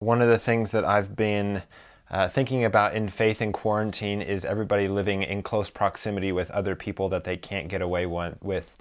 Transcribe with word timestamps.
One 0.00 0.22
of 0.22 0.28
the 0.30 0.38
things 0.38 0.70
that 0.70 0.82
I've 0.82 1.14
been 1.14 1.62
uh, 2.10 2.26
thinking 2.26 2.64
about 2.64 2.94
in 2.94 3.10
faith 3.10 3.42
in 3.42 3.52
quarantine 3.52 4.22
is 4.22 4.46
everybody 4.46 4.88
living 4.88 5.22
in 5.22 5.42
close 5.42 5.68
proximity 5.68 6.32
with 6.32 6.50
other 6.50 6.74
people 6.74 7.10
that 7.10 7.24
they 7.24 7.36
can't 7.36 7.68
get 7.68 7.82
away 7.82 8.06
one, 8.06 8.38
with 8.40 8.74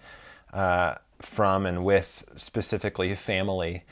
uh, 0.54 0.96
from 1.22 1.66
and 1.66 1.84
with 1.84 2.24
specifically 2.38 3.14
family. 3.16 3.84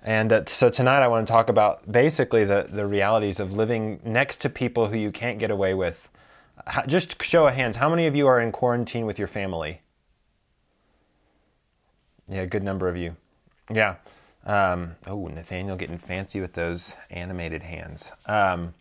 And 0.00 0.48
so 0.48 0.70
tonight 0.70 1.02
I 1.02 1.08
want 1.08 1.26
to 1.26 1.32
talk 1.32 1.48
about 1.48 1.90
basically 1.90 2.44
the, 2.44 2.68
the 2.70 2.86
realities 2.86 3.40
of 3.40 3.52
living 3.52 3.98
next 4.04 4.40
to 4.42 4.48
people 4.48 4.86
who 4.86 4.96
you 4.96 5.10
can't 5.10 5.40
get 5.40 5.50
away 5.50 5.74
with. 5.74 6.08
How, 6.68 6.82
just 6.82 7.20
show 7.20 7.48
of 7.48 7.54
hands, 7.54 7.78
how 7.78 7.90
many 7.90 8.06
of 8.06 8.14
you 8.14 8.28
are 8.28 8.40
in 8.40 8.52
quarantine 8.52 9.06
with 9.06 9.18
your 9.18 9.26
family? 9.26 9.80
Yeah, 12.28 12.44
good 12.46 12.62
number 12.62 12.88
of 12.88 12.96
you. 12.96 13.16
Yeah. 13.72 13.96
Um, 14.46 14.96
oh, 15.06 15.26
Nathaniel 15.26 15.76
getting 15.76 15.98
fancy 15.98 16.40
with 16.40 16.54
those 16.54 16.94
animated 17.10 17.64
hands. 17.64 18.12
Um, 18.26 18.74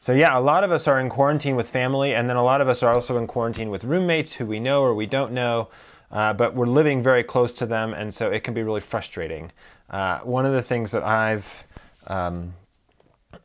so, 0.00 0.12
yeah, 0.12 0.36
a 0.36 0.40
lot 0.40 0.64
of 0.64 0.72
us 0.72 0.88
are 0.88 0.98
in 0.98 1.08
quarantine 1.08 1.54
with 1.54 1.70
family, 1.70 2.12
and 2.14 2.28
then 2.28 2.36
a 2.36 2.42
lot 2.42 2.60
of 2.60 2.68
us 2.68 2.82
are 2.82 2.92
also 2.92 3.16
in 3.16 3.28
quarantine 3.28 3.70
with 3.70 3.84
roommates 3.84 4.34
who 4.34 4.46
we 4.46 4.58
know 4.58 4.82
or 4.82 4.94
we 4.94 5.06
don't 5.06 5.32
know, 5.32 5.68
uh, 6.10 6.32
but 6.32 6.54
we're 6.54 6.66
living 6.66 7.00
very 7.02 7.22
close 7.22 7.52
to 7.52 7.66
them, 7.66 7.94
and 7.94 8.12
so 8.12 8.28
it 8.28 8.42
can 8.42 8.52
be 8.52 8.64
really 8.64 8.80
frustrating. 8.80 9.52
Uh, 9.88 10.18
one 10.20 10.44
of 10.44 10.52
the 10.52 10.62
things 10.62 10.90
that 10.90 11.04
I've 11.04 11.64
um, 12.08 12.54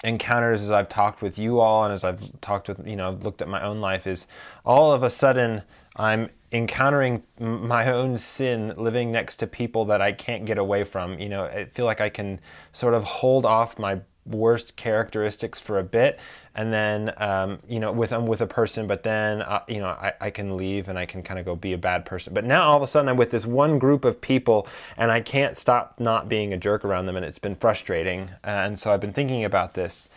encountered 0.03 0.55
as 0.55 0.71
I've 0.71 0.89
talked 0.89 1.21
with 1.21 1.37
you 1.37 1.59
all 1.59 1.83
and 1.83 1.93
as 1.93 2.03
I've 2.03 2.39
talked 2.41 2.67
with, 2.67 2.85
you 2.87 2.95
know, 2.95 3.11
looked 3.11 3.41
at 3.41 3.47
my 3.47 3.61
own 3.61 3.81
life 3.81 4.05
is 4.05 4.27
all 4.65 4.91
of 4.91 5.03
a 5.03 5.09
sudden 5.09 5.63
I'm 5.95 6.29
encountering 6.51 7.23
my 7.39 7.91
own 7.91 8.17
sin 8.17 8.73
living 8.77 9.11
next 9.11 9.37
to 9.37 9.47
people 9.47 9.85
that 9.85 10.01
I 10.01 10.11
can't 10.11 10.45
get 10.45 10.57
away 10.57 10.83
from. 10.83 11.19
You 11.19 11.29
know, 11.29 11.45
I 11.45 11.65
feel 11.65 11.85
like 11.85 12.01
I 12.01 12.09
can 12.09 12.39
sort 12.71 12.93
of 12.93 13.03
hold 13.03 13.45
off 13.45 13.77
my 13.77 14.01
worst 14.25 14.75
characteristics 14.75 15.59
for 15.59 15.79
a 15.79 15.83
bit 15.83 16.19
and 16.53 16.73
then 16.73 17.13
um, 17.17 17.59
you 17.67 17.79
know 17.79 17.91
with 17.91 18.11
I'm 18.11 18.25
with 18.25 18.41
a 18.41 18.47
person 18.47 18.87
but 18.87 19.03
then 19.03 19.41
uh, 19.41 19.61
you 19.67 19.79
know 19.79 19.87
I, 19.87 20.13
I 20.19 20.29
can 20.31 20.57
leave 20.57 20.89
and 20.89 20.99
I 20.99 21.05
can 21.05 21.23
kind 21.23 21.39
of 21.39 21.45
go 21.45 21.55
be 21.55 21.73
a 21.73 21.77
bad 21.77 22.05
person. 22.05 22.33
But 22.33 22.43
now 22.43 22.69
all 22.69 22.77
of 22.77 22.83
a 22.83 22.87
sudden 22.87 23.07
I'm 23.07 23.17
with 23.17 23.31
this 23.31 23.45
one 23.45 23.79
group 23.79 24.03
of 24.03 24.19
people 24.19 24.67
and 24.97 25.11
I 25.11 25.21
can't 25.21 25.55
stop 25.55 25.99
not 25.99 26.27
being 26.27 26.51
a 26.51 26.57
jerk 26.57 26.83
around 26.83 27.05
them 27.05 27.15
and 27.15 27.25
it's 27.25 27.39
been 27.39 27.55
frustrating. 27.55 28.31
And 28.43 28.79
so 28.79 28.91
I've 28.91 29.01
been 29.01 29.13
thinking 29.13 29.45
about 29.45 29.75
this. 29.75 30.09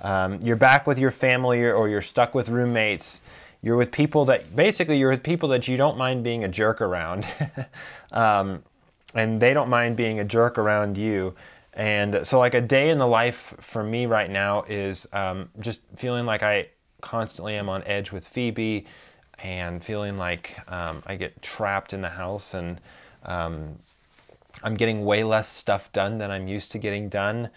Um, 0.00 0.38
you're 0.42 0.56
back 0.56 0.86
with 0.86 0.98
your 0.98 1.10
family 1.10 1.64
or 1.64 1.88
you're 1.88 2.02
stuck 2.02 2.34
with 2.34 2.48
roommates 2.50 3.20
you're 3.66 3.76
with 3.76 3.90
people 3.90 4.24
that 4.26 4.54
basically 4.54 4.96
you're 4.96 5.10
with 5.10 5.24
people 5.24 5.48
that 5.48 5.66
you 5.66 5.76
don't 5.76 5.98
mind 5.98 6.22
being 6.22 6.44
a 6.44 6.48
jerk 6.48 6.80
around, 6.80 7.26
um, 8.12 8.62
and 9.12 9.42
they 9.42 9.52
don't 9.52 9.68
mind 9.68 9.96
being 9.96 10.20
a 10.20 10.24
jerk 10.24 10.56
around 10.56 10.96
you. 10.96 11.34
And 11.72 12.24
so, 12.24 12.38
like 12.38 12.54
a 12.54 12.60
day 12.60 12.90
in 12.90 12.98
the 12.98 13.08
life 13.08 13.56
for 13.58 13.82
me 13.82 14.06
right 14.06 14.30
now 14.30 14.62
is 14.68 15.08
um, 15.12 15.48
just 15.58 15.80
feeling 15.96 16.26
like 16.26 16.44
I 16.44 16.68
constantly 17.00 17.56
am 17.56 17.68
on 17.68 17.82
edge 17.86 18.12
with 18.12 18.28
Phoebe, 18.28 18.86
and 19.42 19.82
feeling 19.82 20.16
like 20.16 20.56
um, 20.68 21.02
I 21.04 21.16
get 21.16 21.42
trapped 21.42 21.92
in 21.92 22.02
the 22.02 22.10
house 22.10 22.54
and 22.54 22.80
um, 23.24 23.80
I'm 24.62 24.74
getting 24.74 25.04
way 25.04 25.24
less 25.24 25.48
stuff 25.48 25.92
done 25.92 26.18
than 26.18 26.30
I'm 26.30 26.46
used 26.46 26.70
to 26.70 26.78
getting 26.78 27.08
done 27.08 27.50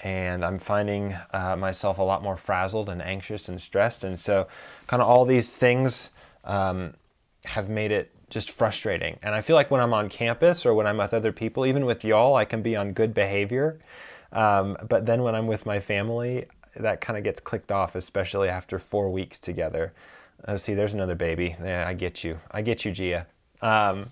and 0.00 0.44
I'm 0.44 0.58
finding 0.58 1.16
uh, 1.32 1.56
myself 1.56 1.98
a 1.98 2.02
lot 2.02 2.22
more 2.22 2.36
frazzled 2.36 2.88
and 2.88 3.00
anxious 3.02 3.48
and 3.48 3.60
stressed. 3.60 4.04
And 4.04 4.18
so, 4.18 4.48
kind 4.86 5.02
of 5.02 5.08
all 5.08 5.24
these 5.24 5.54
things 5.54 6.10
um, 6.44 6.94
have 7.44 7.68
made 7.68 7.92
it 7.92 8.10
just 8.30 8.50
frustrating. 8.50 9.18
And 9.22 9.34
I 9.34 9.40
feel 9.40 9.54
like 9.54 9.70
when 9.70 9.80
I'm 9.80 9.94
on 9.94 10.08
campus 10.08 10.66
or 10.66 10.74
when 10.74 10.86
I'm 10.86 10.96
with 10.96 11.14
other 11.14 11.32
people, 11.32 11.64
even 11.66 11.84
with 11.84 12.04
y'all, 12.04 12.34
I 12.34 12.44
can 12.44 12.62
be 12.62 12.74
on 12.74 12.92
good 12.92 13.14
behavior. 13.14 13.78
Um, 14.32 14.76
but 14.88 15.06
then 15.06 15.22
when 15.22 15.34
I'm 15.34 15.46
with 15.46 15.64
my 15.64 15.78
family, 15.78 16.46
that 16.76 17.00
kind 17.00 17.16
of 17.16 17.24
gets 17.24 17.40
clicked 17.40 17.70
off, 17.70 17.94
especially 17.94 18.48
after 18.48 18.78
four 18.78 19.10
weeks 19.10 19.38
together. 19.38 19.92
Oh, 20.46 20.56
see, 20.56 20.74
there's 20.74 20.92
another 20.92 21.14
baby. 21.14 21.54
Yeah, 21.62 21.86
I 21.86 21.94
get 21.94 22.24
you. 22.24 22.40
I 22.50 22.62
get 22.62 22.84
you, 22.84 22.92
Gia. 22.92 23.26
Um, 23.62 24.10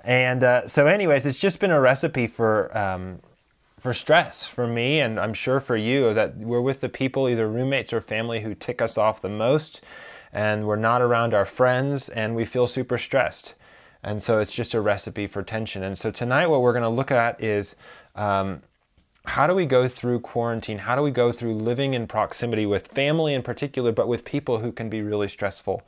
and 0.00 0.42
uh, 0.42 0.66
so, 0.68 0.86
anyways, 0.86 1.26
it's 1.26 1.38
just 1.38 1.58
been 1.58 1.70
a 1.70 1.80
recipe 1.80 2.26
for 2.26 2.76
um, 2.76 3.20
for 3.86 3.94
stress 3.94 4.44
for 4.44 4.66
me 4.66 4.98
and 4.98 5.20
I'm 5.20 5.32
sure 5.32 5.60
for 5.60 5.76
you 5.76 6.12
that 6.12 6.38
we're 6.38 6.60
with 6.60 6.80
the 6.80 6.88
people 6.88 7.28
either 7.28 7.46
roommates 7.48 7.92
or 7.92 8.00
family 8.00 8.40
who 8.40 8.52
tick 8.52 8.82
us 8.82 8.98
off 8.98 9.22
the 9.22 9.28
most 9.28 9.80
and 10.32 10.66
we're 10.66 10.74
not 10.74 11.02
around 11.02 11.32
our 11.32 11.44
friends 11.44 12.08
and 12.08 12.34
we 12.34 12.44
feel 12.44 12.66
super 12.66 12.98
stressed. 12.98 13.54
And 14.02 14.20
so 14.20 14.40
it's 14.40 14.52
just 14.52 14.74
a 14.74 14.80
recipe 14.80 15.28
for 15.28 15.44
tension. 15.44 15.84
And 15.84 15.96
so 15.96 16.10
tonight 16.10 16.48
what 16.48 16.62
we're 16.62 16.72
going 16.72 16.82
to 16.82 16.88
look 16.88 17.12
at 17.12 17.40
is 17.40 17.76
um, 18.16 18.62
how 19.24 19.46
do 19.46 19.54
we 19.54 19.66
go 19.66 19.86
through 19.86 20.18
quarantine? 20.18 20.78
How 20.78 20.96
do 20.96 21.02
we 21.02 21.12
go 21.12 21.30
through 21.30 21.54
living 21.54 21.94
in 21.94 22.08
proximity 22.08 22.66
with 22.66 22.88
family 22.88 23.34
in 23.34 23.44
particular 23.44 23.92
but 23.92 24.08
with 24.08 24.24
people 24.24 24.58
who 24.58 24.72
can 24.72 24.90
be 24.90 25.00
really 25.00 25.28
stressful 25.28 25.84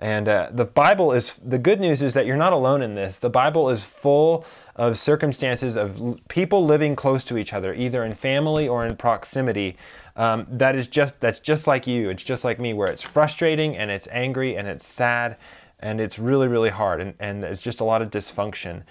and 0.00 0.28
uh, 0.28 0.48
the 0.50 0.64
Bible 0.64 1.12
is 1.12 1.34
the 1.34 1.58
good 1.58 1.78
news 1.78 2.00
is 2.00 2.14
that 2.14 2.24
you're 2.24 2.36
not 2.36 2.54
alone 2.54 2.80
in 2.80 2.94
this. 2.94 3.18
The 3.18 3.28
Bible 3.28 3.68
is 3.68 3.84
full 3.84 4.46
of 4.74 4.96
circumstances 4.96 5.76
of 5.76 6.18
people 6.28 6.64
living 6.64 6.96
close 6.96 7.22
to 7.24 7.36
each 7.36 7.52
other, 7.52 7.74
either 7.74 8.02
in 8.02 8.14
family 8.14 8.66
or 8.66 8.86
in 8.86 8.96
proximity. 8.96 9.76
Um, 10.16 10.46
that 10.48 10.74
is 10.74 10.86
just 10.86 11.20
that's 11.20 11.38
just 11.38 11.66
like 11.66 11.86
you. 11.86 12.08
It's 12.08 12.22
just 12.22 12.44
like 12.44 12.58
me, 12.58 12.72
where 12.72 12.90
it's 12.90 13.02
frustrating 13.02 13.76
and 13.76 13.90
it's 13.90 14.08
angry 14.10 14.56
and 14.56 14.66
it's 14.66 14.86
sad 14.86 15.36
and 15.78 16.00
it's 16.00 16.18
really 16.18 16.48
really 16.48 16.70
hard 16.70 17.00
and, 17.00 17.14
and 17.20 17.44
it's 17.44 17.62
just 17.62 17.80
a 17.80 17.84
lot 17.84 18.00
of 18.00 18.10
dysfunction. 18.10 18.82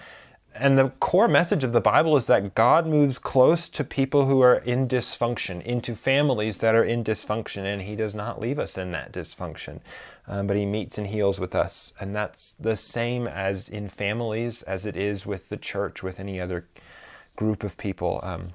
And 0.60 0.76
the 0.76 0.90
core 1.00 1.26
message 1.26 1.64
of 1.64 1.72
the 1.72 1.80
Bible 1.80 2.16
is 2.16 2.26
that 2.26 2.54
God 2.54 2.86
moves 2.86 3.18
close 3.18 3.68
to 3.70 3.82
people 3.82 4.26
who 4.26 4.42
are 4.42 4.56
in 4.56 4.86
dysfunction, 4.86 5.62
into 5.62 5.96
families 5.96 6.58
that 6.58 6.74
are 6.74 6.84
in 6.84 7.02
dysfunction, 7.02 7.64
and 7.64 7.82
He 7.82 7.96
does 7.96 8.14
not 8.14 8.40
leave 8.40 8.58
us 8.58 8.76
in 8.76 8.92
that 8.92 9.10
dysfunction 9.10 9.80
um, 10.30 10.46
but 10.46 10.56
he 10.56 10.64
meets 10.64 10.96
and 10.96 11.08
heals 11.08 11.40
with 11.40 11.56
us. 11.56 11.92
And 11.98 12.14
that's 12.14 12.54
the 12.58 12.76
same 12.76 13.26
as 13.26 13.68
in 13.68 13.88
families 13.88 14.62
as 14.62 14.86
it 14.86 14.96
is 14.96 15.26
with 15.26 15.48
the 15.48 15.56
church, 15.56 16.04
with 16.04 16.20
any 16.20 16.40
other 16.40 16.66
group 17.34 17.64
of 17.64 17.76
people. 17.76 18.20
Um, 18.22 18.52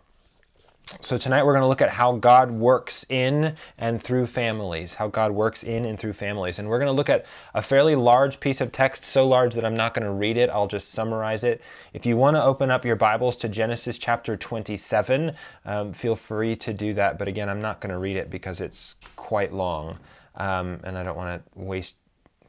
so 1.01 1.17
tonight 1.17 1.45
we're 1.45 1.53
going 1.53 1.63
to 1.63 1.67
look 1.67 1.81
at 1.81 1.89
how 1.89 2.13
God 2.13 2.51
works 2.51 3.05
in 3.09 3.55
and 3.77 4.01
through 4.01 4.27
families, 4.27 4.93
how 4.95 5.07
God 5.07 5.31
works 5.31 5.63
in 5.63 5.85
and 5.85 5.99
through 5.99 6.13
families. 6.13 6.59
And 6.59 6.69
we're 6.69 6.79
going 6.79 6.87
to 6.87 6.93
look 6.93 7.09
at 7.09 7.25
a 7.53 7.61
fairly 7.61 7.95
large 7.95 8.39
piece 8.39 8.61
of 8.61 8.71
text, 8.71 9.03
so 9.03 9.27
large 9.27 9.55
that 9.55 9.65
I'm 9.65 9.75
not 9.75 9.93
going 9.93 10.05
to 10.05 10.11
read 10.11 10.37
it, 10.37 10.49
I'll 10.49 10.67
just 10.67 10.91
summarize 10.91 11.43
it. 11.43 11.61
If 11.93 12.05
you 12.05 12.17
want 12.17 12.37
to 12.37 12.43
open 12.43 12.69
up 12.69 12.85
your 12.85 12.95
Bibles 12.95 13.35
to 13.37 13.49
Genesis 13.49 13.97
chapter 13.97 14.37
27, 14.37 15.35
um, 15.65 15.93
feel 15.93 16.15
free 16.15 16.55
to 16.57 16.73
do 16.73 16.93
that. 16.93 17.17
But 17.17 17.27
again, 17.27 17.49
I'm 17.49 17.61
not 17.61 17.81
going 17.81 17.91
to 17.91 17.99
read 17.99 18.17
it 18.17 18.29
because 18.29 18.59
it's 18.59 18.95
quite 19.15 19.53
long 19.53 19.97
um, 20.35 20.79
and 20.83 20.97
I 20.97 21.03
don't 21.03 21.17
want 21.17 21.43
to 21.43 21.59
waste 21.59 21.95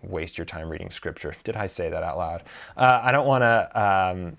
waste 0.03 0.39
your 0.39 0.45
time 0.45 0.69
reading 0.69 0.91
scripture. 0.91 1.35
Did 1.43 1.57
I 1.57 1.67
say 1.67 1.91
that 1.91 2.03
out 2.03 2.19
loud? 2.19 2.43
Uh, 2.77 3.01
I 3.03 3.11
don't 3.11 3.27
want 3.27 3.43
to 3.43 3.81
um, 3.81 4.37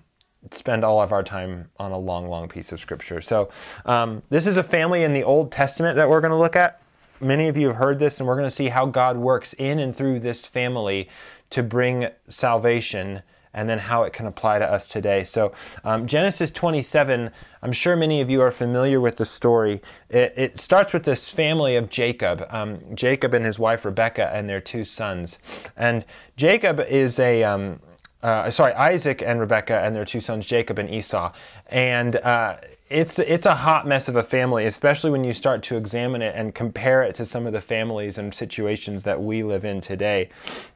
spend 0.52 0.84
all 0.84 1.00
of 1.00 1.12
our 1.12 1.22
time 1.22 1.70
on 1.78 1.92
a 1.92 1.98
long, 1.98 2.28
long 2.28 2.48
piece 2.48 2.72
of 2.72 2.80
scripture. 2.80 3.20
So 3.20 3.50
um, 3.84 4.22
this 4.30 4.46
is 4.46 4.56
a 4.56 4.62
family 4.62 5.02
in 5.02 5.12
the 5.12 5.24
Old 5.24 5.52
Testament 5.52 5.96
that 5.96 6.08
we're 6.08 6.20
going 6.20 6.32
to 6.32 6.38
look 6.38 6.56
at. 6.56 6.80
Many 7.20 7.48
of 7.48 7.56
you 7.56 7.68
have 7.68 7.76
heard 7.76 7.98
this, 7.98 8.20
and 8.20 8.28
we're 8.28 8.36
going 8.36 8.48
to 8.48 8.54
see 8.54 8.68
how 8.68 8.86
God 8.86 9.16
works 9.16 9.52
in 9.54 9.78
and 9.78 9.94
through 9.94 10.20
this 10.20 10.46
family 10.46 11.08
to 11.50 11.62
bring 11.62 12.08
salvation 12.28 13.22
and 13.52 13.68
then 13.68 13.78
how 13.78 14.04
it 14.04 14.12
can 14.12 14.26
apply 14.26 14.58
to 14.58 14.64
us 14.64 14.86
today. 14.86 15.24
So, 15.24 15.52
um, 15.82 16.06
Genesis 16.06 16.50
27, 16.50 17.30
I'm 17.62 17.72
sure 17.72 17.96
many 17.96 18.20
of 18.20 18.30
you 18.30 18.40
are 18.40 18.52
familiar 18.52 19.00
with 19.00 19.16
the 19.16 19.24
story. 19.24 19.82
It, 20.08 20.34
it 20.36 20.60
starts 20.60 20.92
with 20.92 21.04
this 21.04 21.30
family 21.30 21.74
of 21.74 21.88
Jacob, 21.88 22.46
um, 22.50 22.78
Jacob 22.94 23.34
and 23.34 23.44
his 23.44 23.58
wife 23.58 23.84
Rebecca, 23.84 24.30
and 24.32 24.48
their 24.48 24.60
two 24.60 24.84
sons. 24.84 25.38
And 25.76 26.04
Jacob 26.36 26.78
is 26.80 27.18
a, 27.18 27.42
um, 27.42 27.80
uh, 28.22 28.50
sorry, 28.50 28.72
Isaac 28.74 29.22
and 29.22 29.38
Rebecca 29.38 29.78
and 29.78 29.94
their 29.94 30.04
two 30.04 30.20
sons, 30.20 30.44
Jacob 30.44 30.78
and 30.78 30.90
Esau. 30.90 31.32
And 31.68 32.16
uh, 32.16 32.56
it's 32.88 33.18
it's 33.18 33.46
a 33.46 33.54
hot 33.54 33.86
mess 33.86 34.08
of 34.08 34.16
a 34.16 34.22
family, 34.22 34.66
especially 34.66 35.10
when 35.10 35.24
you 35.24 35.34
start 35.34 35.62
to 35.64 35.76
examine 35.76 36.22
it 36.22 36.34
and 36.34 36.54
compare 36.54 37.02
it 37.02 37.14
to 37.16 37.24
some 37.24 37.46
of 37.46 37.52
the 37.52 37.60
families 37.60 38.18
and 38.18 38.34
situations 38.34 39.04
that 39.04 39.22
we 39.22 39.42
live 39.42 39.64
in 39.64 39.80
today. 39.80 40.30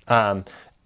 Um, 0.08 0.44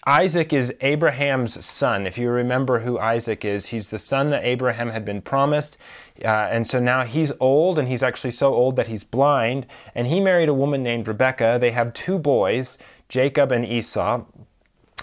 Isaac 0.08 0.52
is 0.52 0.72
Abraham's 0.82 1.64
son. 1.66 2.06
If 2.06 2.16
you 2.16 2.30
remember 2.30 2.78
who 2.78 2.96
Isaac 2.96 3.44
is, 3.44 3.66
he's 3.66 3.88
the 3.88 3.98
son 3.98 4.30
that 4.30 4.44
Abraham 4.44 4.90
had 4.90 5.04
been 5.04 5.20
promised. 5.20 5.76
Uh, 6.24 6.28
and 6.28 6.68
so 6.68 6.78
now 6.78 7.02
he's 7.02 7.32
old, 7.40 7.76
and 7.76 7.88
he's 7.88 8.04
actually 8.04 8.30
so 8.30 8.54
old 8.54 8.76
that 8.76 8.86
he's 8.86 9.02
blind. 9.02 9.66
And 9.96 10.06
he 10.06 10.20
married 10.20 10.48
a 10.48 10.54
woman 10.54 10.84
named 10.84 11.08
Rebecca. 11.08 11.58
They 11.60 11.72
have 11.72 11.92
two 11.92 12.20
boys, 12.20 12.78
Jacob 13.08 13.50
and 13.50 13.66
Esau. 13.66 14.22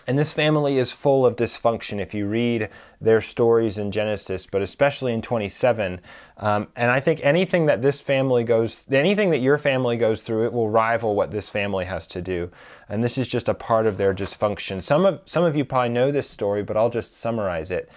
And 0.05 0.19
this 0.19 0.33
family 0.33 0.77
is 0.77 0.91
full 0.91 1.25
of 1.25 1.38
dysfunction 1.38 2.00
if 2.00 2.13
you 2.13 2.27
read 2.27 2.69
their 3.00 3.21
stories 3.21 3.77
in 3.77 3.91
Genesis, 3.91 4.45
but 4.45 4.61
especially 4.61 5.13
in 5.13 5.21
27. 5.21 6.01
Um, 6.38 6.67
and 6.75 6.91
I 6.91 7.00
think 7.00 7.21
anything 7.23 7.67
that 7.67 7.81
this 7.81 8.01
family 8.01 8.44
goes, 8.44 8.81
anything 8.91 9.29
that 9.29 9.39
your 9.39 9.57
family 9.57 9.95
goes 9.95 10.21
through, 10.21 10.45
it 10.45 10.53
will 10.53 10.69
rival 10.69 11.15
what 11.15 11.31
this 11.31 11.50
family 11.50 11.85
has 11.85 12.05
to 12.07 12.21
do. 12.21 12.51
And 12.89 13.03
this 13.03 13.17
is 13.17 13.27
just 13.27 13.47
a 13.47 13.53
part 13.53 13.85
of 13.85 13.97
their 13.97 14.13
dysfunction. 14.13 14.83
Some 14.83 15.05
of, 15.05 15.21
some 15.25 15.45
of 15.45 15.55
you 15.55 15.63
probably 15.63 15.89
know 15.89 16.11
this 16.11 16.29
story, 16.29 16.63
but 16.63 16.75
I'll 16.75 16.89
just 16.89 17.17
summarize 17.17 17.71
it. 17.71 17.89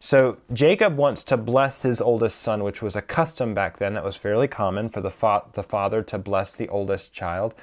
So 0.00 0.36
Jacob 0.52 0.98
wants 0.98 1.24
to 1.24 1.38
bless 1.38 1.80
his 1.80 1.98
oldest 1.98 2.42
son, 2.42 2.62
which 2.62 2.82
was 2.82 2.94
a 2.94 3.00
custom 3.00 3.54
back 3.54 3.78
then 3.78 3.94
that 3.94 4.04
was 4.04 4.16
fairly 4.16 4.48
common 4.48 4.90
for 4.90 5.00
the, 5.00 5.10
fa- 5.10 5.44
the 5.54 5.62
father 5.62 6.02
to 6.02 6.18
bless 6.18 6.54
the 6.54 6.68
oldest 6.68 7.14
child. 7.14 7.54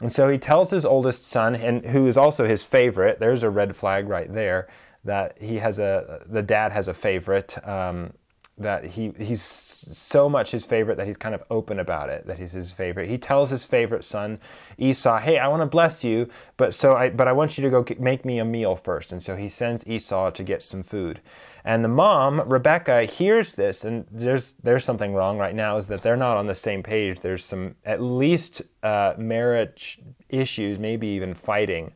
And 0.00 0.12
so 0.12 0.28
he 0.28 0.38
tells 0.38 0.70
his 0.70 0.84
oldest 0.84 1.26
son, 1.26 1.56
and 1.56 1.86
who 1.86 2.06
is 2.06 2.16
also 2.16 2.46
his 2.46 2.64
favorite, 2.64 3.18
there's 3.18 3.42
a 3.42 3.50
red 3.50 3.74
flag 3.74 4.08
right 4.08 4.32
there, 4.32 4.68
that 5.04 5.36
he 5.40 5.56
has 5.56 5.78
a, 5.78 6.24
the 6.26 6.42
dad 6.42 6.72
has 6.72 6.86
a 6.86 6.94
favorite, 6.94 7.56
um, 7.66 8.12
that 8.56 8.84
he, 8.84 9.12
he's 9.18 9.42
so 9.42 10.28
much 10.28 10.50
his 10.50 10.64
favorite 10.64 10.96
that 10.96 11.06
he's 11.06 11.16
kind 11.16 11.34
of 11.34 11.42
open 11.50 11.78
about 11.78 12.08
it, 12.10 12.26
that 12.26 12.38
he's 12.38 12.52
his 12.52 12.72
favorite. 12.72 13.08
He 13.08 13.18
tells 13.18 13.50
his 13.50 13.64
favorite 13.64 14.04
son, 14.04 14.38
Esau, 14.76 15.18
hey, 15.18 15.38
I 15.38 15.48
want 15.48 15.62
to 15.62 15.66
bless 15.66 16.02
you, 16.04 16.28
but 16.56 16.74
so 16.74 16.94
I, 16.94 17.10
but 17.10 17.28
I 17.28 17.32
want 17.32 17.56
you 17.56 17.62
to 17.62 17.70
go 17.70 17.84
make 17.98 18.24
me 18.24 18.38
a 18.38 18.44
meal 18.44 18.76
first. 18.76 19.12
And 19.12 19.22
so 19.22 19.36
he 19.36 19.48
sends 19.48 19.86
Esau 19.86 20.30
to 20.30 20.42
get 20.42 20.62
some 20.62 20.82
food. 20.82 21.20
And 21.64 21.84
the 21.84 21.88
mom, 21.88 22.40
Rebecca, 22.48 23.04
hears 23.04 23.54
this, 23.54 23.84
and 23.84 24.06
there's 24.10 24.54
there's 24.62 24.84
something 24.84 25.14
wrong 25.14 25.38
right 25.38 25.54
now. 25.54 25.76
Is 25.76 25.88
that 25.88 26.02
they're 26.02 26.16
not 26.16 26.36
on 26.36 26.46
the 26.46 26.54
same 26.54 26.82
page? 26.82 27.20
There's 27.20 27.44
some 27.44 27.74
at 27.84 28.00
least 28.00 28.62
uh, 28.82 29.14
marriage 29.18 30.00
issues, 30.28 30.78
maybe 30.78 31.08
even 31.08 31.34
fighting. 31.34 31.92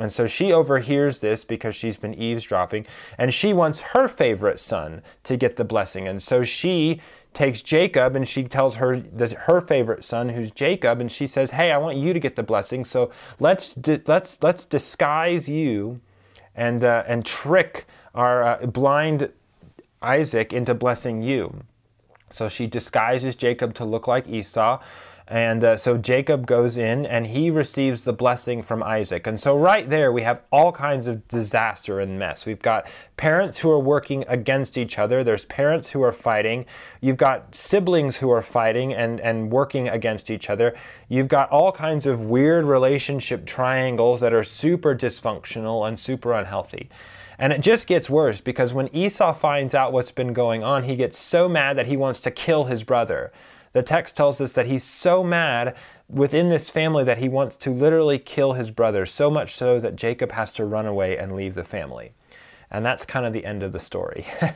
And 0.00 0.12
so 0.12 0.26
she 0.26 0.52
overhears 0.52 1.18
this 1.18 1.44
because 1.44 1.76
she's 1.76 1.96
been 1.96 2.14
eavesdropping, 2.14 2.86
and 3.18 3.32
she 3.32 3.52
wants 3.52 3.80
her 3.80 4.08
favorite 4.08 4.58
son 4.58 5.02
to 5.24 5.36
get 5.36 5.56
the 5.56 5.64
blessing. 5.64 6.08
And 6.08 6.22
so 6.22 6.42
she 6.44 7.00
takes 7.34 7.62
Jacob 7.62 8.14
and 8.14 8.28
she 8.28 8.44
tells 8.44 8.76
her 8.76 9.02
her 9.46 9.60
favorite 9.60 10.04
son, 10.04 10.30
who's 10.30 10.50
Jacob, 10.50 11.00
and 11.00 11.10
she 11.10 11.26
says, 11.26 11.50
"Hey, 11.52 11.72
I 11.72 11.78
want 11.78 11.96
you 11.96 12.12
to 12.12 12.20
get 12.20 12.36
the 12.36 12.42
blessing. 12.42 12.84
So 12.84 13.10
let's 13.38 13.74
let's 14.06 14.38
let's 14.42 14.64
disguise 14.64 15.48
you, 15.48 16.00
and 16.54 16.84
uh, 16.84 17.04
and 17.06 17.24
trick." 17.24 17.86
Are 18.14 18.44
uh, 18.44 18.66
blind 18.66 19.30
Isaac 20.00 20.52
into 20.52 20.74
blessing 20.74 21.22
you. 21.22 21.64
So 22.30 22.48
she 22.48 22.66
disguises 22.66 23.36
Jacob 23.36 23.74
to 23.74 23.84
look 23.84 24.06
like 24.06 24.28
Esau. 24.28 24.80
And 25.28 25.64
uh, 25.64 25.76
so 25.76 25.96
Jacob 25.96 26.46
goes 26.46 26.76
in 26.76 27.06
and 27.06 27.28
he 27.28 27.48
receives 27.48 28.02
the 28.02 28.12
blessing 28.12 28.62
from 28.62 28.82
Isaac. 28.82 29.26
And 29.26 29.40
so, 29.40 29.56
right 29.56 29.88
there, 29.88 30.12
we 30.12 30.22
have 30.22 30.42
all 30.50 30.72
kinds 30.72 31.06
of 31.06 31.26
disaster 31.28 32.00
and 32.00 32.18
mess. 32.18 32.44
We've 32.44 32.60
got 32.60 32.86
parents 33.16 33.60
who 33.60 33.70
are 33.70 33.78
working 33.78 34.24
against 34.28 34.76
each 34.76 34.98
other, 34.98 35.22
there's 35.22 35.44
parents 35.44 35.90
who 35.90 36.02
are 36.02 36.12
fighting, 36.12 36.66
you've 37.00 37.16
got 37.16 37.54
siblings 37.54 38.16
who 38.16 38.30
are 38.30 38.42
fighting 38.42 38.92
and, 38.92 39.20
and 39.20 39.50
working 39.50 39.88
against 39.88 40.28
each 40.28 40.50
other. 40.50 40.76
You've 41.08 41.28
got 41.28 41.48
all 41.50 41.72
kinds 41.72 42.04
of 42.04 42.20
weird 42.20 42.64
relationship 42.64 43.46
triangles 43.46 44.20
that 44.20 44.34
are 44.34 44.44
super 44.44 44.94
dysfunctional 44.94 45.86
and 45.86 45.98
super 45.98 46.32
unhealthy. 46.34 46.90
And 47.42 47.52
it 47.52 47.60
just 47.60 47.88
gets 47.88 48.08
worse 48.08 48.40
because 48.40 48.72
when 48.72 48.94
Esau 48.94 49.34
finds 49.34 49.74
out 49.74 49.92
what's 49.92 50.12
been 50.12 50.32
going 50.32 50.62
on, 50.62 50.84
he 50.84 50.94
gets 50.94 51.18
so 51.18 51.48
mad 51.48 51.76
that 51.76 51.88
he 51.88 51.96
wants 51.96 52.20
to 52.20 52.30
kill 52.30 52.66
his 52.66 52.84
brother. 52.84 53.32
The 53.72 53.82
text 53.82 54.14
tells 54.14 54.40
us 54.40 54.52
that 54.52 54.66
he's 54.66 54.84
so 54.84 55.24
mad 55.24 55.74
within 56.08 56.50
this 56.50 56.70
family 56.70 57.02
that 57.02 57.18
he 57.18 57.28
wants 57.28 57.56
to 57.56 57.74
literally 57.74 58.20
kill 58.20 58.52
his 58.52 58.70
brother, 58.70 59.04
so 59.04 59.28
much 59.28 59.56
so 59.56 59.80
that 59.80 59.96
Jacob 59.96 60.30
has 60.30 60.52
to 60.54 60.64
run 60.64 60.86
away 60.86 61.18
and 61.18 61.34
leave 61.34 61.54
the 61.56 61.64
family. 61.64 62.12
And 62.70 62.86
that's 62.86 63.04
kind 63.04 63.26
of 63.26 63.32
the 63.32 63.44
end 63.44 63.64
of 63.64 63.72
the 63.72 63.80
story. 63.80 64.24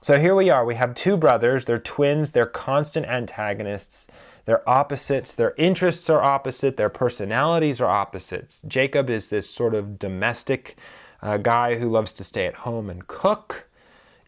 so 0.00 0.18
here 0.18 0.34
we 0.34 0.48
are. 0.48 0.64
We 0.64 0.76
have 0.76 0.94
two 0.94 1.18
brothers. 1.18 1.66
They're 1.66 1.78
twins. 1.78 2.30
They're 2.30 2.46
constant 2.46 3.04
antagonists. 3.04 4.06
They're 4.46 4.66
opposites. 4.66 5.32
Their 5.34 5.52
interests 5.58 6.08
are 6.08 6.22
opposite. 6.22 6.78
Their 6.78 6.88
personalities 6.88 7.82
are 7.82 7.90
opposites. 7.90 8.60
Jacob 8.66 9.10
is 9.10 9.28
this 9.28 9.50
sort 9.50 9.74
of 9.74 9.98
domestic 9.98 10.78
a 11.22 11.38
guy 11.38 11.76
who 11.76 11.90
loves 11.90 12.12
to 12.12 12.24
stay 12.24 12.46
at 12.46 12.54
home 12.54 12.90
and 12.90 13.06
cook. 13.06 13.66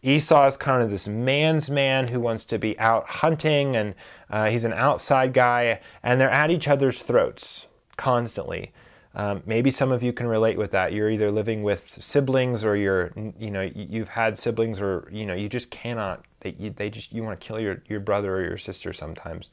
Esau 0.01 0.47
is 0.47 0.57
kind 0.57 0.83
of 0.83 0.89
this 0.89 1.07
man's 1.07 1.69
man 1.69 2.09
who 2.09 2.19
wants 2.19 2.43
to 2.45 2.59
be 2.59 2.77
out 2.77 3.07
hunting, 3.07 3.75
and 3.75 3.95
uh, 4.29 4.49
he's 4.49 4.65
an 4.65 4.73
outside 4.73 5.33
guy, 5.33 5.79
and 6.03 6.19
they're 6.19 6.29
at 6.29 6.51
each 6.51 6.67
other's 6.67 7.01
throats 7.01 7.67
constantly. 7.95 8.73
Um, 9.15 9.43
maybe 9.45 9.69
some 9.71 9.91
of 9.91 10.01
you 10.01 10.11
can 10.11 10.27
relate 10.27 10.57
with 10.57 10.71
that. 10.71 10.91
You're 10.91 11.09
either 11.09 11.31
living 11.31 11.63
with 11.63 11.97
siblings, 12.01 12.65
or 12.65 12.75
you're, 12.75 13.11
you 13.37 13.51
know, 13.51 13.61
you've 13.61 14.09
had 14.09 14.37
siblings, 14.37 14.81
or 14.81 15.07
you 15.11 15.25
know, 15.25 15.35
you 15.35 15.47
just 15.47 15.69
cannot. 15.69 16.25
They, 16.41 16.51
they 16.51 16.89
just 16.89 17.13
you 17.13 17.23
want 17.23 17.39
to 17.39 17.47
kill 17.47 17.59
your 17.59 17.81
your 17.87 17.99
brother 17.99 18.35
or 18.35 18.41
your 18.41 18.57
sister 18.57 18.91
sometimes. 18.91 19.49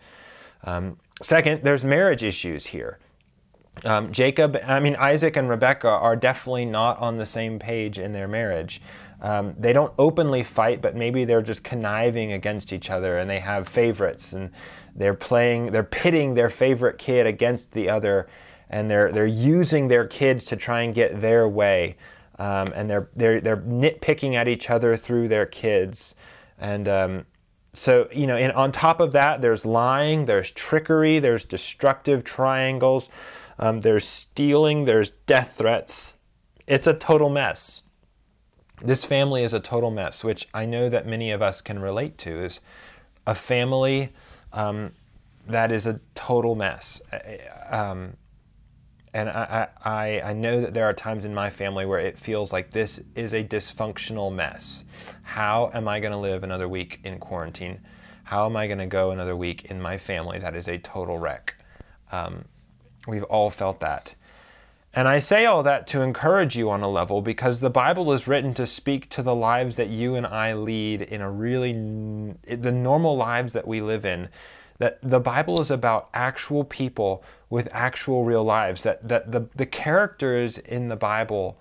Um, 0.64 0.98
second, 1.22 1.62
there's 1.62 1.84
marriage 1.84 2.22
issues 2.22 2.66
here. 2.66 2.98
Um, 3.85 4.12
Jacob, 4.12 4.59
I 4.65 4.81
mean, 4.81 4.97
Isaac 4.97 5.37
and 5.37 5.49
Rebecca 5.49 5.88
are 5.88 6.17
definitely 6.17 6.65
not 6.65 6.99
on 6.99 7.17
the 7.17 7.27
same 7.27 7.59
page 7.59 7.99
in 7.99 8.12
their 8.12 8.29
marriage. 8.29 8.81
Um, 9.23 9.55
they 9.59 9.73
don't 9.73 9.93
openly 9.99 10.43
fight, 10.43 10.81
but 10.81 10.97
maybe 10.97 11.25
they're 11.25 11.43
just 11.43 11.62
conniving 11.62 12.32
against 12.32 12.73
each 12.73 12.91
other 12.91 13.19
and 13.19 13.29
they 13.29 13.41
have 13.41 13.69
favorites 13.69 14.32
and 14.32 14.50
they're 14.94 15.15
playing, 15.15 15.73
they're 15.73 15.82
pitting 15.82 16.35
their 16.35 16.50
favorite 16.50 16.99
kid 16.99 17.27
against 17.27 17.73
the 17.73 17.88
other 17.91 18.29
and 18.71 18.91
they're, 18.91 19.12
they're 19.12 19.27
using 19.27 19.88
their 19.88 20.06
kids 20.06 20.44
to 20.44 20.56
try 20.56 20.82
and 20.82 20.94
get 20.94 21.21
their 21.21 21.49
way. 21.49 21.97
Um, 22.38 22.73
and 22.75 22.88
they're, 22.88 23.11
they're, 23.15 23.41
they're 23.41 23.59
nitpicking 23.59 24.35
at 24.35 24.49
each 24.49 24.71
other 24.71 24.97
through 24.97 25.29
their 25.29 25.44
kids. 25.44 26.15
And 26.59 26.88
um, 26.88 27.27
so, 27.75 28.09
you 28.12 28.27
know, 28.27 28.37
and 28.37 28.53
on 28.53 28.73
top 28.73 29.00
of 29.00 29.12
that, 29.12 29.43
there's 29.43 29.67
lying, 29.67 30.25
there's 30.25 30.50
trickery, 30.50 31.19
there's 31.19 31.44
destructive 31.44 32.25
triangles. 32.25 33.11
Um, 33.60 33.82
there's 33.82 34.08
stealing, 34.08 34.86
there's 34.86 35.10
death 35.10 35.54
threats. 35.58 36.14
It's 36.66 36.86
a 36.86 36.94
total 36.94 37.28
mess. 37.28 37.82
This 38.82 39.04
family 39.04 39.44
is 39.44 39.52
a 39.52 39.60
total 39.60 39.90
mess, 39.90 40.24
which 40.24 40.48
I 40.54 40.64
know 40.64 40.88
that 40.88 41.06
many 41.06 41.30
of 41.30 41.42
us 41.42 41.60
can 41.60 41.78
relate 41.78 42.16
to. 42.18 42.42
Is 42.42 42.60
a 43.26 43.34
family 43.34 44.14
um, 44.54 44.92
that 45.46 45.70
is 45.70 45.86
a 45.86 46.00
total 46.14 46.54
mess. 46.54 47.02
Um, 47.68 48.16
and 49.12 49.28
I, 49.28 49.68
I, 49.84 50.20
I 50.20 50.32
know 50.32 50.62
that 50.62 50.72
there 50.72 50.84
are 50.84 50.94
times 50.94 51.26
in 51.26 51.34
my 51.34 51.50
family 51.50 51.84
where 51.84 51.98
it 51.98 52.18
feels 52.18 52.52
like 52.52 52.70
this 52.70 53.00
is 53.14 53.34
a 53.34 53.44
dysfunctional 53.44 54.32
mess. 54.32 54.84
How 55.22 55.70
am 55.74 55.86
I 55.86 56.00
going 56.00 56.12
to 56.12 56.18
live 56.18 56.42
another 56.42 56.68
week 56.68 57.00
in 57.04 57.18
quarantine? 57.18 57.80
How 58.24 58.46
am 58.46 58.56
I 58.56 58.68
going 58.68 58.78
to 58.78 58.86
go 58.86 59.10
another 59.10 59.36
week 59.36 59.64
in 59.64 59.82
my 59.82 59.98
family 59.98 60.38
that 60.38 60.54
is 60.54 60.68
a 60.68 60.78
total 60.78 61.18
wreck? 61.18 61.56
Um, 62.10 62.44
We've 63.10 63.24
all 63.24 63.50
felt 63.50 63.80
that. 63.80 64.14
And 64.94 65.06
I 65.06 65.20
say 65.20 65.44
all 65.44 65.62
that 65.64 65.86
to 65.88 66.00
encourage 66.00 66.56
you 66.56 66.70
on 66.70 66.82
a 66.82 66.88
level 66.88 67.22
because 67.22 67.60
the 67.60 67.70
Bible 67.70 68.12
is 68.12 68.26
written 68.26 68.54
to 68.54 68.66
speak 68.66 69.08
to 69.10 69.22
the 69.22 69.34
lives 69.34 69.76
that 69.76 69.88
you 69.88 70.14
and 70.14 70.26
I 70.26 70.54
lead 70.54 71.02
in 71.02 71.20
a 71.20 71.30
really, 71.30 71.72
the 71.72 72.72
normal 72.72 73.16
lives 73.16 73.52
that 73.52 73.68
we 73.68 73.80
live 73.80 74.04
in. 74.04 74.28
That 74.78 74.98
the 75.02 75.20
Bible 75.20 75.60
is 75.60 75.70
about 75.70 76.08
actual 76.14 76.64
people 76.64 77.22
with 77.50 77.69
actual 77.72 78.24
real 78.24 78.43
lives. 78.43 78.82
That, 78.82 79.06
that 79.06 79.31
the, 79.31 79.48
the 79.55 79.67
characters 79.67 80.58
in 80.58 80.88
the 80.88 80.96
Bible 80.96 81.58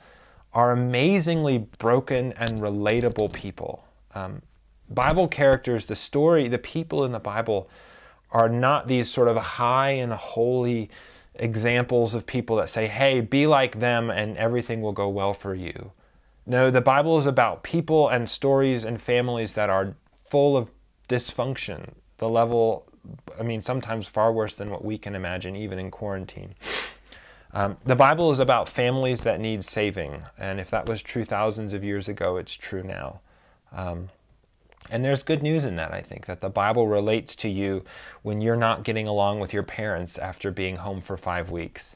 are 0.53 0.71
amazingly 0.71 1.67
broken 1.77 2.33
and 2.33 2.59
relatable 2.59 3.33
people. 3.33 3.83
Um, 4.15 4.41
Bible 4.89 5.27
characters, 5.27 5.85
the 5.85 5.95
story, 5.95 6.47
the 6.47 6.57
people 6.57 7.03
in 7.05 7.11
the 7.11 7.19
Bible 7.19 7.69
are 8.31 8.49
not 8.49 8.87
these 8.87 9.09
sort 9.09 9.27
of 9.27 9.37
high 9.37 9.91
and 9.91 10.13
holy 10.13 10.89
examples 11.39 12.13
of 12.13 12.25
people 12.25 12.55
that 12.57 12.69
say, 12.69 12.87
hey, 12.87 13.21
be 13.21 13.47
like 13.47 13.79
them 13.79 14.09
and 14.09 14.37
everything 14.37 14.81
will 14.81 14.91
go 14.91 15.09
well 15.09 15.33
for 15.33 15.55
you. 15.55 15.91
No, 16.45 16.71
the 16.71 16.81
Bible 16.81 17.17
is 17.17 17.25
about 17.25 17.63
people 17.63 18.09
and 18.09 18.29
stories 18.29 18.83
and 18.83 19.01
families 19.01 19.53
that 19.53 19.69
are 19.69 19.95
full 20.29 20.57
of 20.57 20.69
dysfunction. 21.07 21.93
The 22.17 22.29
level, 22.29 22.85
I 23.39 23.43
mean, 23.43 23.61
sometimes 23.61 24.07
far 24.07 24.33
worse 24.33 24.53
than 24.53 24.69
what 24.69 24.83
we 24.83 24.97
can 24.97 25.15
imagine, 25.15 25.55
even 25.55 25.79
in 25.79 25.91
quarantine. 25.91 26.55
Um, 27.51 27.77
the 27.83 27.95
Bible 27.95 28.31
is 28.31 28.39
about 28.39 28.69
families 28.69 29.21
that 29.21 29.39
need 29.39 29.63
saving, 29.63 30.23
and 30.37 30.59
if 30.59 30.69
that 30.69 30.87
was 30.87 31.01
true 31.01 31.25
thousands 31.25 31.73
of 31.73 31.83
years 31.83 32.07
ago, 32.07 32.37
it's 32.37 32.53
true 32.53 32.83
now. 32.83 33.21
Um, 33.71 34.09
and 34.89 35.03
there's 35.03 35.23
good 35.23 35.43
news 35.43 35.65
in 35.65 35.75
that, 35.75 35.93
I 35.93 36.01
think, 36.01 36.25
that 36.25 36.41
the 36.41 36.49
Bible 36.49 36.87
relates 36.87 37.35
to 37.37 37.49
you 37.49 37.83
when 38.21 38.41
you're 38.41 38.55
not 38.55 38.83
getting 38.83 39.07
along 39.07 39.39
with 39.39 39.53
your 39.53 39.63
parents 39.63 40.17
after 40.17 40.51
being 40.51 40.77
home 40.77 41.01
for 41.01 41.17
five 41.17 41.49
weeks 41.49 41.95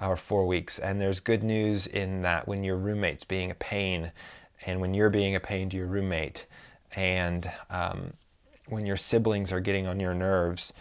or 0.00 0.16
four 0.16 0.46
weeks. 0.46 0.78
And 0.78 1.00
there's 1.00 1.20
good 1.20 1.42
news 1.42 1.86
in 1.86 2.22
that 2.22 2.48
when 2.48 2.64
your 2.64 2.76
roommate's 2.76 3.24
being 3.24 3.50
a 3.50 3.54
pain 3.54 4.12
and 4.66 4.80
when 4.80 4.94
you're 4.94 5.10
being 5.10 5.34
a 5.34 5.40
pain 5.40 5.70
to 5.70 5.76
your 5.76 5.86
roommate 5.86 6.46
and 6.94 7.50
um, 7.70 8.12
when 8.66 8.86
your 8.86 8.96
siblings 8.96 9.52
are 9.52 9.60
getting 9.60 9.86
on 9.86 10.00
your 10.00 10.14
nerves, 10.14 10.72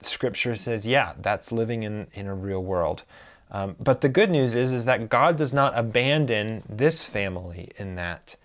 Scripture 0.00 0.56
says, 0.56 0.84
yeah, 0.84 1.12
that's 1.18 1.52
living 1.52 1.82
in, 1.82 2.06
in 2.12 2.26
a 2.26 2.34
real 2.34 2.62
world. 2.62 3.02
Um, 3.50 3.76
but 3.78 4.00
the 4.00 4.08
good 4.08 4.30
news 4.30 4.54
is, 4.54 4.72
is 4.72 4.84
that 4.86 5.08
God 5.08 5.36
does 5.36 5.52
not 5.52 5.76
abandon 5.76 6.62
this 6.68 7.04
family 7.04 7.70
in 7.76 7.96
that. 7.96 8.36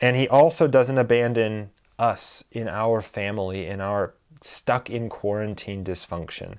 And 0.00 0.16
he 0.16 0.28
also 0.28 0.66
doesn't 0.66 0.98
abandon 0.98 1.70
us 1.98 2.44
in 2.50 2.68
our 2.68 3.00
family, 3.00 3.66
in 3.66 3.80
our 3.80 4.14
stuck 4.42 4.90
in 4.90 5.08
quarantine 5.08 5.84
dysfunction. 5.84 6.58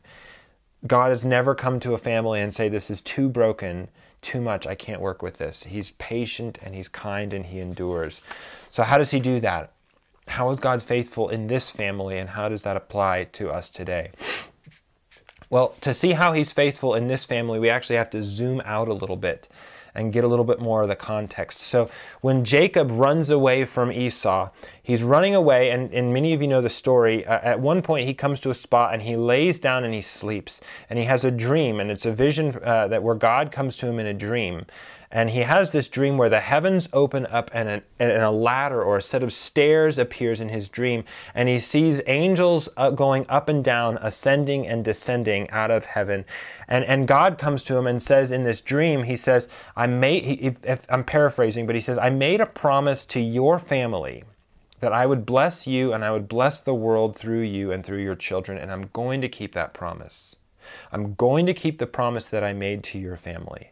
God 0.88 1.12
has 1.12 1.25
never 1.25 1.56
come 1.56 1.80
to 1.82 1.94
a 1.94 2.00
family 2.00 2.42
and 2.42 2.54
say, 2.54 2.70
This 2.70 2.89
is 2.89 3.01
too 3.01 3.30
broken 3.30 3.89
too 4.22 4.42
much. 4.42 4.65
I 4.65 4.75
can't 4.75 5.01
work 5.01 5.22
with 5.22 5.38
this. 5.38 5.63
He's 5.63 5.92
patient 5.92 6.58
and 6.62 6.75
he's 6.75 6.88
kind 6.88 7.34
and 7.34 7.46
he 7.46 7.60
endures. 7.60 8.22
So, 8.72 8.84
how 8.84 8.98
does 8.98 9.12
he 9.12 9.20
do 9.20 9.39
that? 9.39 9.72
How 10.27 10.50
is 10.50 10.60
God 10.60 10.82
faithful 10.82 11.30
in 11.30 11.48
this 11.48 11.70
family 11.70 12.18
and 12.18 12.30
how 12.30 12.50
does 12.50 12.63
that 12.63 12.77
apply 12.77 13.25
to 13.34 13.51
us 13.51 13.70
today? 13.70 14.12
Well, 15.50 15.75
to 15.82 15.94
see 15.94 16.13
how 16.13 16.34
he's 16.34 16.51
faithful 16.51 16.96
in 16.96 17.08
this 17.08 17.25
family, 17.25 17.60
we 17.60 17.70
actually 17.70 17.98
have 17.98 18.10
to 18.12 18.24
zoom 18.24 18.62
out 18.65 18.88
a 18.88 18.94
little 18.94 19.15
bit 19.15 19.48
and 19.94 20.12
get 20.12 20.24
a 20.24 20.27
little 20.27 20.44
bit 20.44 20.60
more 20.60 20.82
of 20.82 20.89
the 20.89 20.96
context. 20.96 21.62
So 21.62 21.89
when 22.25 22.44
Jacob 22.44 22.89
runs 22.89 23.29
away 23.29 23.65
from 23.65 23.91
Esau, 23.91 24.50
he's 24.82 25.03
running 25.03 25.36
away, 25.36 25.70
and, 25.70 25.94
and 25.94 26.12
many 26.12 26.34
of 26.34 26.41
you 26.41 26.48
know 26.48 26.60
the 26.60 26.72
story. 26.72 27.24
Uh, 27.24 27.38
at 27.44 27.60
one 27.60 27.84
point, 27.84 28.08
he 28.08 28.15
comes 28.15 28.39
to 28.39 28.50
a 28.50 28.55
spot 28.55 28.96
and 28.96 29.03
he 29.03 29.15
lays 29.15 29.60
down 29.60 29.84
and 29.84 29.94
he 29.94 30.01
sleeps. 30.01 30.60
And 30.89 30.98
he 30.98 31.05
has 31.05 31.24
a 31.24 31.29
dream, 31.29 31.79
and 31.79 31.91
it's 31.91 32.03
a 32.03 32.12
vision 32.12 32.58
uh, 32.63 32.88
that 32.88 33.03
where 33.03 33.13
God 33.13 33.51
comes 33.51 33.77
to 33.77 33.86
him 33.86 34.00
in 34.00 34.08
a 34.08 34.13
dream. 34.15 34.65
And 35.15 35.29
he 35.29 35.44
has 35.44 35.72
this 35.72 35.88
dream 35.88 36.17
where 36.17 36.27
the 36.27 36.41
heavens 36.41 36.89
open 36.91 37.25
up 37.27 37.50
and 37.53 37.70
a, 37.70 37.84
and 38.00 38.22
a, 38.22 38.32
ladder 38.32 38.84
or 38.84 38.98
a 38.98 39.01
set 39.01 39.24
of 39.24 39.32
stairs 39.32 39.98
appears 39.98 40.41
in 40.41 40.50
his 40.50 40.67
dream. 40.67 41.05
And 41.34 41.48
he 41.48 41.58
sees 41.58 42.01
angels 42.05 42.67
uh, 42.75 42.89
going 42.89 43.25
up 43.29 43.48
and 43.48 43.63
down, 43.63 43.98
ascending 44.01 44.67
and 44.67 44.84
descending 44.84 45.50
out 45.51 45.72
of 45.72 45.86
heaven. 45.86 46.25
And, 46.67 46.84
and 46.84 47.08
God 47.08 47.38
comes 47.38 47.63
to 47.63 47.77
him 47.77 47.88
and 47.88 48.01
says 48.01 48.29
in 48.29 48.44
this 48.44 48.60
dream, 48.60 49.03
he 49.03 49.15
says, 49.15 49.48
I 49.75 49.88
made, 49.88 50.25
he, 50.25 50.55
if, 50.63 50.86
I'm 50.89 51.05
paraphrasing, 51.05 51.65
but 51.65 51.75
he 51.75 51.82
says, 51.82 51.98
I 51.98 52.10
made 52.17 52.41
a 52.41 52.45
promise 52.45 53.05
to 53.07 53.19
your 53.19 53.60
family 53.60 54.24
that 54.79 54.93
I 54.93 55.05
would 55.05 55.25
bless 55.25 55.65
you 55.65 55.93
and 55.93 56.03
I 56.03 56.12
would 56.12 56.27
bless 56.27 56.62
the 56.62 56.75
world 56.75 57.17
through 57.17 57.41
you 57.41 57.72
and 57.72 57.86
through 57.86 58.03
your 58.03 58.15
children. 58.15 58.57
And 58.57 58.72
I'm 58.72 58.89
going 58.93 59.22
to 59.22 59.29
keep 59.29 59.53
that 59.53 59.74
promise. 59.74 60.36
I'm 60.91 61.13
going 61.13 61.45
to 61.45 61.53
keep 61.53 61.77
the 61.77 61.88
promise 61.88 62.25
that 62.25 62.43
I 62.43 62.53
made 62.53 62.84
to 62.86 63.00
your 63.00 63.17
family. 63.17 63.72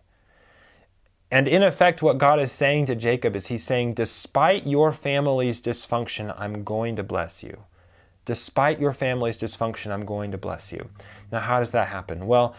And 1.32 1.48
in 1.48 1.64
effect, 1.64 2.04
what 2.04 2.20
God 2.20 2.40
is 2.40 2.52
saying 2.52 2.86
to 2.86 2.96
Jacob 2.96 3.36
is 3.36 3.48
He's 3.48 3.64
saying, 3.64 3.96
despite 3.96 4.68
your 4.68 4.94
family's 4.94 5.62
dysfunction, 5.62 6.34
I'm 6.38 6.64
going 6.64 6.96
to 6.96 7.04
bless 7.04 7.42
you. 7.42 7.64
Despite 8.26 8.80
your 8.80 8.94
family's 8.94 9.40
dysfunction, 9.40 9.92
I'm 9.92 10.06
going 10.06 10.32
to 10.32 10.38
bless 10.38 10.72
you. 10.72 10.90
Now, 11.32 11.40
how 11.40 11.60
does 11.60 11.72
that 11.72 11.88
happen? 11.88 12.28
Well, 12.28 12.56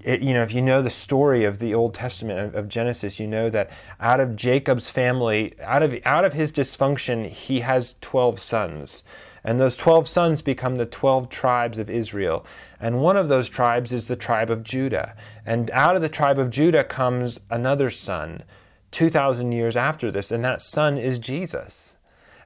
it, 0.00 0.20
you 0.20 0.32
know, 0.32 0.42
if 0.42 0.52
you 0.52 0.62
know 0.62 0.80
the 0.80 0.90
story 0.90 1.44
of 1.44 1.58
the 1.58 1.74
Old 1.74 1.94
Testament 1.94 2.38
of, 2.38 2.54
of, 2.54 2.68
Genesis, 2.68 3.18
you 3.18 3.26
know 3.26 3.50
that 3.50 3.70
out 4.00 4.20
of 4.20 4.36
Jacob's 4.36 4.90
family, 4.90 5.54
out 5.60 5.82
of 5.82 5.98
out 6.04 6.24
of 6.24 6.34
his 6.34 6.52
dysfunction, 6.52 7.28
he 7.28 7.60
has 7.60 7.96
twelve 8.00 8.38
sons, 8.38 9.02
and 9.42 9.58
those 9.58 9.76
twelve 9.76 10.06
sons 10.06 10.40
become 10.40 10.76
the 10.76 10.86
twelve 10.86 11.28
tribes 11.28 11.78
of 11.78 11.90
Israel. 11.90 12.46
And 12.80 13.00
one 13.00 13.16
of 13.16 13.26
those 13.28 13.48
tribes 13.48 13.92
is 13.92 14.06
the 14.06 14.14
tribe 14.14 14.50
of 14.50 14.62
Judah. 14.62 15.16
And 15.44 15.68
out 15.72 15.96
of 15.96 16.02
the 16.02 16.08
tribe 16.08 16.38
of 16.38 16.50
Judah 16.50 16.84
comes 16.84 17.40
another 17.50 17.90
son 17.90 18.44
2,000 18.90 19.52
years 19.52 19.76
after 19.76 20.10
this, 20.10 20.30
and 20.30 20.44
that 20.44 20.62
son 20.62 20.96
is 20.96 21.18
Jesus. 21.18 21.87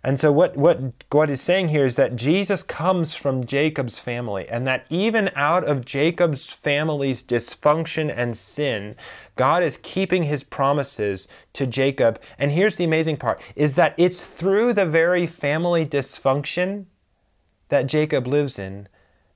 And 0.05 0.19
so, 0.19 0.33
what, 0.33 0.57
what 0.57 1.09
God 1.11 1.31
is 1.31 1.41
saying 1.41 1.69
here 1.69 1.85
is 1.85 1.95
that 1.95 2.17
Jesus 2.17 2.63
comes 2.63 3.15
from 3.15 3.47
Jacob's 3.47 4.01
family, 4.01 4.49
and 4.49 4.67
that 4.67 4.85
even 4.91 5.31
out 5.37 5.63
of 5.63 5.85
Jacob's 5.85 6.47
family's 6.47 7.23
dysfunction 7.23 8.13
and 8.15 8.37
sin, 8.37 8.97
God 9.37 9.63
is 9.63 9.79
keeping 9.81 10.25
his 10.25 10.43
promises 10.43 11.29
to 11.53 11.67
Jacob. 11.67 12.21
And 12.37 12.51
here's 12.51 12.77
the 12.77 12.85
amazing 12.85 13.19
part 13.19 13.41
is 13.55 13.77
that 13.77 13.95
it's 13.97 14.21
through 14.21 14.75
the 14.75 14.87
very 14.87 15.27
family 15.27 15.87
dysfunction 15.87 16.87
that 17.69 17.87
Jacob 17.87 18.27
lives 18.27 18.59
in 18.59 18.89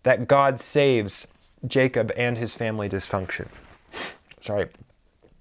that 0.02 0.28
God 0.28 0.60
saves 0.60 1.26
Jacob 1.66 2.12
and 2.16 2.38
his 2.38 2.54
family 2.54 2.88
dysfunction. 2.88 3.48
Sorry, 4.40 4.66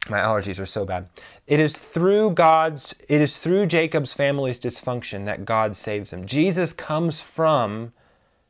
my 0.09 0.19
allergies 0.19 0.59
are 0.59 0.65
so 0.65 0.85
bad. 0.85 1.09
It 1.47 1.59
is 1.59 1.73
through 1.73 2.31
God's, 2.31 2.93
it 3.07 3.21
is 3.21 3.37
through 3.37 3.67
Jacob's 3.67 4.13
family's 4.13 4.59
dysfunction 4.59 5.25
that 5.25 5.45
God 5.45 5.75
saves 5.75 6.11
him. 6.11 6.25
Jesus 6.25 6.73
comes 6.73 7.21
from 7.21 7.93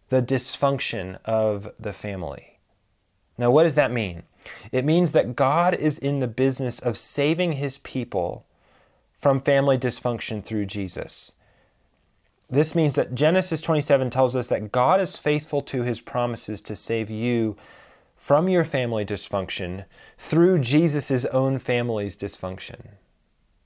the 0.09 0.21
dysfunction 0.21 1.17
of 1.25 1.71
the 1.79 1.93
family. 1.93 2.59
Now, 3.37 3.51
what 3.51 3.63
does 3.63 3.73
that 3.73 3.91
mean? 3.91 4.23
It 4.71 4.85
means 4.85 5.11
that 5.11 5.35
God 5.35 5.73
is 5.73 5.97
in 5.97 6.19
the 6.19 6.27
business 6.27 6.79
of 6.79 6.97
saving 6.97 7.53
his 7.53 7.79
people 7.79 8.45
from 9.13 9.41
family 9.41 9.77
dysfunction 9.77 10.43
through 10.43 10.65
Jesus. 10.65 11.31
This 12.49 12.75
means 12.75 12.95
that 12.95 13.15
Genesis 13.15 13.59
27 13.61 14.11
tells 14.11 14.35
us 14.35 14.47
that 14.47 14.71
God 14.71 15.01
is 15.01 15.17
faithful 15.17 15.61
to 15.63 15.81
his 15.81 15.99
promises 15.99 16.61
to 16.61 16.75
save 16.75 17.09
you 17.09 17.57
from 18.25 18.49
your 18.49 18.65
family 18.65 19.05
dysfunction 19.05 19.85
through 20.17 20.57
Jesus' 20.57 21.25
own 21.25 21.59
family's 21.59 22.17
dysfunction. 22.17 22.87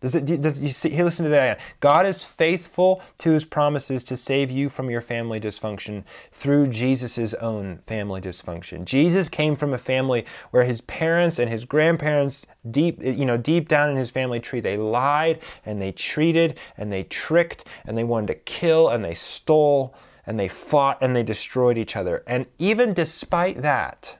Does 0.02 0.14
it, 0.14 0.42
does 0.42 0.60
you 0.60 0.68
see, 0.68 1.02
listen 1.02 1.24
to 1.24 1.30
that. 1.32 1.62
God 1.80 2.06
is 2.06 2.26
faithful 2.26 3.02
to 3.20 3.32
his 3.32 3.46
promises 3.46 4.04
to 4.04 4.18
save 4.18 4.52
you 4.52 4.68
from 4.68 4.90
your 4.90 5.00
family 5.00 5.40
dysfunction 5.40 6.04
through 6.34 6.68
Jesus' 6.68 7.34
own 7.36 7.80
family 7.88 8.20
dysfunction. 8.20 8.84
Jesus 8.84 9.30
came 9.30 9.56
from 9.56 9.74
a 9.74 9.78
family 9.78 10.26
where 10.52 10.66
his 10.66 10.82
parents 10.82 11.40
and 11.40 11.50
his 11.50 11.64
grandparents, 11.64 12.46
deep, 12.70 13.02
you 13.02 13.26
know, 13.26 13.38
deep 13.38 13.70
down 13.70 13.90
in 13.90 13.96
his 13.96 14.12
family 14.12 14.42
tree, 14.42 14.60
they 14.60 14.76
lied 14.76 15.40
and 15.66 15.82
they 15.82 15.94
treated 15.94 16.60
and 16.76 16.92
they 16.92 17.04
tricked 17.04 17.64
and 17.86 17.98
they 17.98 18.04
wanted 18.04 18.28
to 18.28 18.36
kill 18.36 18.90
and 18.90 19.06
they 19.06 19.16
stole 19.16 19.96
and 20.26 20.38
they 20.38 20.50
fought 20.50 20.98
and 21.00 21.16
they 21.16 21.24
destroyed 21.24 21.78
each 21.78 21.96
other. 21.96 22.26
And 22.28 22.46
even 22.58 22.94
despite 22.94 23.62
that, 23.62 24.18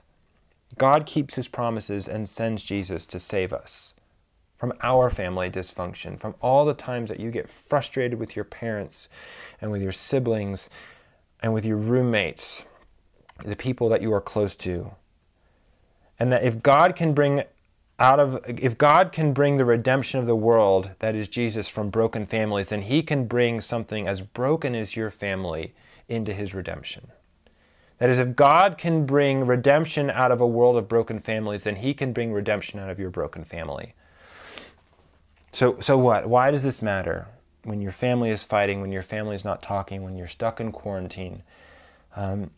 God 0.78 1.06
keeps 1.06 1.34
his 1.34 1.48
promises 1.48 2.08
and 2.08 2.28
sends 2.28 2.62
Jesus 2.62 3.06
to 3.06 3.18
save 3.20 3.52
us 3.52 3.94
from 4.56 4.72
our 4.82 5.08
family 5.08 5.50
dysfunction, 5.50 6.18
from 6.18 6.34
all 6.40 6.66
the 6.66 6.74
times 6.74 7.08
that 7.08 7.18
you 7.18 7.30
get 7.30 7.48
frustrated 7.48 8.18
with 8.18 8.36
your 8.36 8.44
parents 8.44 9.08
and 9.60 9.70
with 9.70 9.80
your 9.80 9.92
siblings 9.92 10.68
and 11.42 11.54
with 11.54 11.64
your 11.64 11.78
roommates, 11.78 12.64
the 13.42 13.56
people 13.56 13.88
that 13.88 14.02
you 14.02 14.12
are 14.12 14.20
close 14.20 14.54
to. 14.56 14.92
And 16.18 16.30
that 16.30 16.44
if 16.44 16.62
God 16.62 16.94
can 16.94 17.14
bring 17.14 17.44
out 17.98 18.18
of 18.18 18.42
if 18.46 18.76
God 18.78 19.12
can 19.12 19.32
bring 19.32 19.56
the 19.56 19.64
redemption 19.64 20.20
of 20.20 20.26
the 20.26 20.36
world, 20.36 20.90
that 20.98 21.14
is 21.14 21.28
Jesus 21.28 21.68
from 21.68 21.90
broken 21.90 22.26
families, 22.26 22.68
then 22.68 22.82
he 22.82 23.02
can 23.02 23.26
bring 23.26 23.60
something 23.60 24.06
as 24.06 24.20
broken 24.20 24.74
as 24.74 24.96
your 24.96 25.10
family 25.10 25.74
into 26.08 26.32
his 26.32 26.54
redemption. 26.54 27.12
That 28.00 28.08
is, 28.08 28.18
if 28.18 28.34
God 28.34 28.78
can 28.78 29.04
bring 29.04 29.46
redemption 29.46 30.10
out 30.10 30.32
of 30.32 30.40
a 30.40 30.46
world 30.46 30.76
of 30.78 30.88
broken 30.88 31.20
families, 31.20 31.62
then 31.62 31.76
He 31.76 31.92
can 31.92 32.14
bring 32.14 32.32
redemption 32.32 32.80
out 32.80 32.88
of 32.88 32.98
your 32.98 33.10
broken 33.10 33.44
family. 33.44 33.94
So, 35.52 35.78
so 35.80 35.98
what? 35.98 36.26
Why 36.26 36.50
does 36.50 36.62
this 36.62 36.80
matter? 36.80 37.28
When 37.62 37.82
your 37.82 37.92
family 37.92 38.30
is 38.30 38.42
fighting, 38.42 38.80
when 38.80 38.90
your 38.90 39.02
family 39.02 39.36
is 39.36 39.44
not 39.44 39.62
talking, 39.62 40.02
when 40.02 40.16
you're 40.16 40.28
stuck 40.28 40.60
in 40.60 40.72
quarantine. 40.72 41.42
Um, 42.16 42.52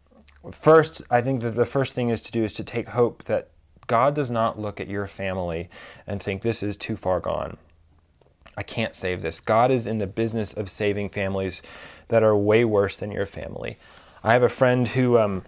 first, 0.52 1.02
I 1.10 1.20
think 1.20 1.42
that 1.42 1.56
the 1.56 1.64
first 1.64 1.92
thing 1.92 2.10
is 2.10 2.20
to 2.20 2.30
do 2.30 2.44
is 2.44 2.52
to 2.52 2.64
take 2.64 2.90
hope 2.90 3.24
that 3.24 3.48
God 3.88 4.14
does 4.14 4.30
not 4.30 4.60
look 4.60 4.80
at 4.80 4.86
your 4.86 5.08
family 5.08 5.68
and 6.06 6.22
think 6.22 6.42
this 6.42 6.62
is 6.62 6.76
too 6.76 6.96
far 6.96 7.18
gone. 7.18 7.56
I 8.56 8.62
can't 8.62 8.94
save 8.94 9.22
this. 9.22 9.40
God 9.40 9.72
is 9.72 9.88
in 9.88 9.98
the 9.98 10.06
business 10.06 10.52
of 10.52 10.70
saving 10.70 11.08
families 11.08 11.62
that 12.08 12.22
are 12.22 12.36
way 12.36 12.64
worse 12.64 12.94
than 12.96 13.10
your 13.10 13.26
family. 13.26 13.76
I 14.24 14.34
have 14.34 14.44
a 14.44 14.48
friend 14.48 14.86
who, 14.86 15.18
um, 15.18 15.42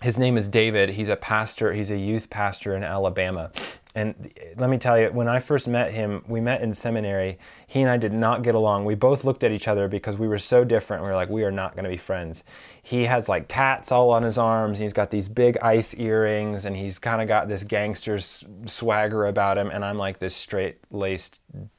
his 0.00 0.16
name 0.16 0.38
is 0.38 0.48
David. 0.48 0.90
He's 0.90 1.10
a 1.10 1.16
pastor, 1.16 1.74
he's 1.74 1.90
a 1.90 1.98
youth 1.98 2.30
pastor 2.30 2.74
in 2.74 2.82
Alabama. 2.82 3.50
And 3.94 4.32
let 4.56 4.70
me 4.70 4.78
tell 4.78 4.98
you, 4.98 5.08
when 5.08 5.28
I 5.28 5.38
first 5.38 5.68
met 5.68 5.92
him, 5.92 6.24
we 6.26 6.40
met 6.40 6.62
in 6.62 6.74
seminary. 6.74 7.38
He 7.66 7.80
and 7.80 7.90
I 7.90 7.96
did 7.96 8.12
not 8.12 8.42
get 8.42 8.54
along. 8.54 8.86
We 8.86 8.96
both 8.96 9.22
looked 9.22 9.44
at 9.44 9.52
each 9.52 9.68
other 9.68 9.86
because 9.86 10.16
we 10.16 10.26
were 10.26 10.38
so 10.38 10.64
different. 10.64 11.04
We 11.04 11.10
were 11.10 11.14
like, 11.14 11.28
we 11.28 11.44
are 11.44 11.52
not 11.52 11.74
going 11.74 11.84
to 11.84 11.90
be 11.90 11.96
friends. 11.96 12.42
He 12.82 13.04
has 13.04 13.28
like 13.28 13.46
tats 13.48 13.92
all 13.92 14.10
on 14.10 14.24
his 14.24 14.36
arms. 14.36 14.80
He's 14.80 14.92
got 14.92 15.10
these 15.10 15.28
big 15.28 15.58
ice 15.58 15.94
earrings, 15.94 16.64
and 16.64 16.76
he's 16.76 16.98
kind 16.98 17.22
of 17.22 17.28
got 17.28 17.46
this 17.46 17.62
gangster 17.62 18.18
swagger 18.66 19.26
about 19.26 19.58
him. 19.58 19.70
And 19.70 19.84
I'm 19.84 19.98
like 19.98 20.18
this 20.18 20.34
straight 20.34 20.78
laced 20.90 21.38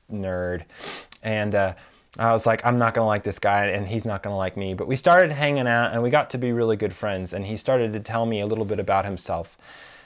nerd. 0.09 0.63
And 1.21 1.53
uh, 1.53 1.73
I 2.17 2.31
was 2.31 2.45
like, 2.45 2.65
I'm 2.65 2.77
not 2.77 2.93
going 2.93 3.03
to 3.03 3.07
like 3.07 3.23
this 3.23 3.39
guy, 3.39 3.65
and 3.65 3.87
he's 3.87 4.05
not 4.05 4.23
going 4.23 4.33
to 4.33 4.37
like 4.37 4.55
me. 4.55 4.73
But 4.73 4.87
we 4.87 4.95
started 4.95 5.31
hanging 5.31 5.67
out, 5.67 5.91
and 5.91 6.01
we 6.01 6.09
got 6.09 6.29
to 6.31 6.37
be 6.37 6.51
really 6.51 6.77
good 6.77 6.93
friends. 6.93 7.33
And 7.33 7.45
he 7.45 7.57
started 7.57 7.91
to 7.93 7.99
tell 7.99 8.25
me 8.25 8.39
a 8.39 8.45
little 8.45 8.65
bit 8.65 8.79
about 8.79 9.05
himself. 9.05 9.57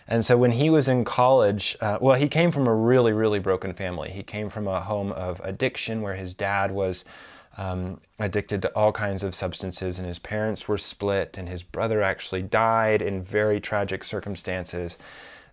And 0.08 0.25
so 0.25 0.36
when 0.38 0.54
he 0.54 0.72
was 0.72 0.88
in 0.88 1.06
college, 1.06 1.78
uh, 1.82 2.00
well, 2.01 2.16
he 2.16 2.28
came 2.28 2.51
from 2.51 2.66
a 2.66 2.74
really, 2.74 3.13
really 3.13 3.38
broken 3.38 3.74
family. 3.74 4.10
He 4.10 4.24
came 4.24 4.50
from 4.50 4.68
a 4.68 4.82
home 4.82 5.12
of 5.12 5.39
addiction 5.44 6.01
where 6.01 6.16
his 6.16 6.34
dad 6.34 6.72
was 6.72 7.04
um, 7.58 8.01
addicted 8.18 8.63
to 8.63 8.70
all 8.70 8.92
kinds 8.92 9.22
of 9.22 9.36
substances, 9.36 10.00
and 10.00 10.08
his 10.08 10.18
parents 10.18 10.68
were 10.68 10.80
split, 10.80 11.38
and 11.38 11.48
his 11.48 11.62
brother 11.62 12.01
actually 12.01 12.42
died 12.42 13.04
in 13.04 13.22
very 13.22 13.60
tragic 13.60 14.04
circumstances. 14.04 14.98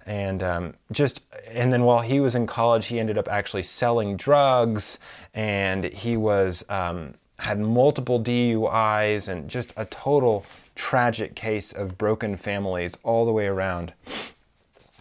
And 0.06 0.42
um, 0.42 0.74
just, 0.92 1.20
and 1.50 1.72
then 1.72 1.82
while 1.82 2.00
he 2.00 2.20
was 2.20 2.34
in 2.34 2.46
college, 2.46 2.86
he 2.86 3.00
ended 3.00 3.18
up 3.18 3.28
actually 3.28 3.64
selling 3.64 4.16
drugs, 4.16 4.98
and 5.34 5.84
he 5.84 6.16
was 6.16 6.64
um, 6.68 7.14
had 7.40 7.58
multiple 7.58 8.22
DUIs, 8.22 9.28
and 9.28 9.50
just 9.50 9.72
a 9.76 9.84
total 9.84 10.46
tragic 10.76 11.34
case 11.34 11.72
of 11.72 11.98
broken 11.98 12.36
families 12.36 12.96
all 13.02 13.26
the 13.26 13.32
way 13.32 13.46
around. 13.46 13.92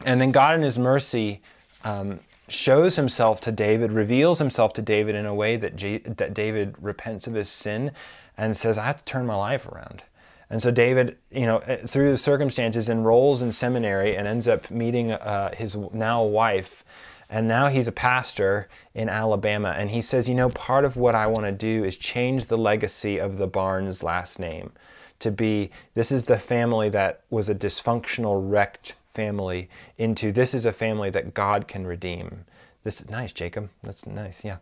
And 0.03 0.19
then 0.19 0.31
God, 0.31 0.55
in 0.55 0.63
His 0.63 0.79
mercy, 0.79 1.41
um, 1.83 2.19
shows 2.47 2.95
himself 2.95 3.41
to 3.41 3.51
David, 3.51 3.91
reveals 3.91 4.39
himself 4.39 4.73
to 4.73 4.81
David 4.81 5.15
in 5.15 5.25
a 5.25 5.33
way 5.33 5.55
that, 5.57 5.77
that 6.17 6.33
David 6.33 6.75
repents 6.79 7.27
of 7.27 7.33
his 7.33 7.49
sin 7.49 7.91
and 8.37 8.55
says, 8.55 8.77
I 8.77 8.85
have 8.85 8.99
to 8.99 9.05
turn 9.05 9.25
my 9.25 9.35
life 9.35 9.65
around. 9.65 10.03
And 10.49 10.61
so 10.61 10.71
David, 10.71 11.17
you 11.31 11.45
know, 11.45 11.57
eh, 11.59 11.77
through 11.87 12.11
the 12.11 12.17
circumstances, 12.17 12.87
enrolls 12.87 13.41
in 13.41 13.51
seminary 13.53 14.15
and 14.15 14.27
ends 14.27 14.47
up 14.47 14.69
meeting 14.69 15.11
uh, 15.11 15.53
his 15.55 15.75
now 15.93 16.23
wife. 16.23 16.83
And 17.29 17.47
now 17.47 17.69
he's 17.69 17.87
a 17.87 17.91
pastor 17.91 18.69
in 18.93 19.09
Alabama. 19.09 19.73
And 19.75 19.89
he 19.89 20.01
says, 20.01 20.29
you 20.29 20.35
know, 20.35 20.49
part 20.49 20.85
of 20.85 20.95
what 20.95 21.15
I 21.15 21.25
want 21.27 21.45
to 21.45 21.51
do 21.51 21.83
is 21.83 21.97
change 21.97 22.45
the 22.45 22.57
legacy 22.57 23.17
of 23.17 23.37
the 23.37 23.47
Barnes 23.47 24.03
last 24.03 24.37
name 24.39 24.71
to 25.19 25.31
be 25.31 25.71
this 25.93 26.11
is 26.11 26.25
the 26.25 26.37
family 26.37 26.89
that 26.89 27.21
was 27.29 27.49
a 27.49 27.55
dysfunctional, 27.55 28.39
wrecked 28.49 28.93
family 29.07 29.69
into 29.97 30.31
this 30.31 30.53
is 30.53 30.65
a 30.65 30.73
family 30.73 31.09
that 31.09 31.33
God 31.33 31.67
can 31.67 31.87
redeem. 31.87 32.45
This 32.83 33.01
is 33.01 33.09
nice, 33.09 33.33
Jacob. 33.33 33.69
That's 33.81 34.05
nice, 34.05 34.43
yeah. 34.43 34.57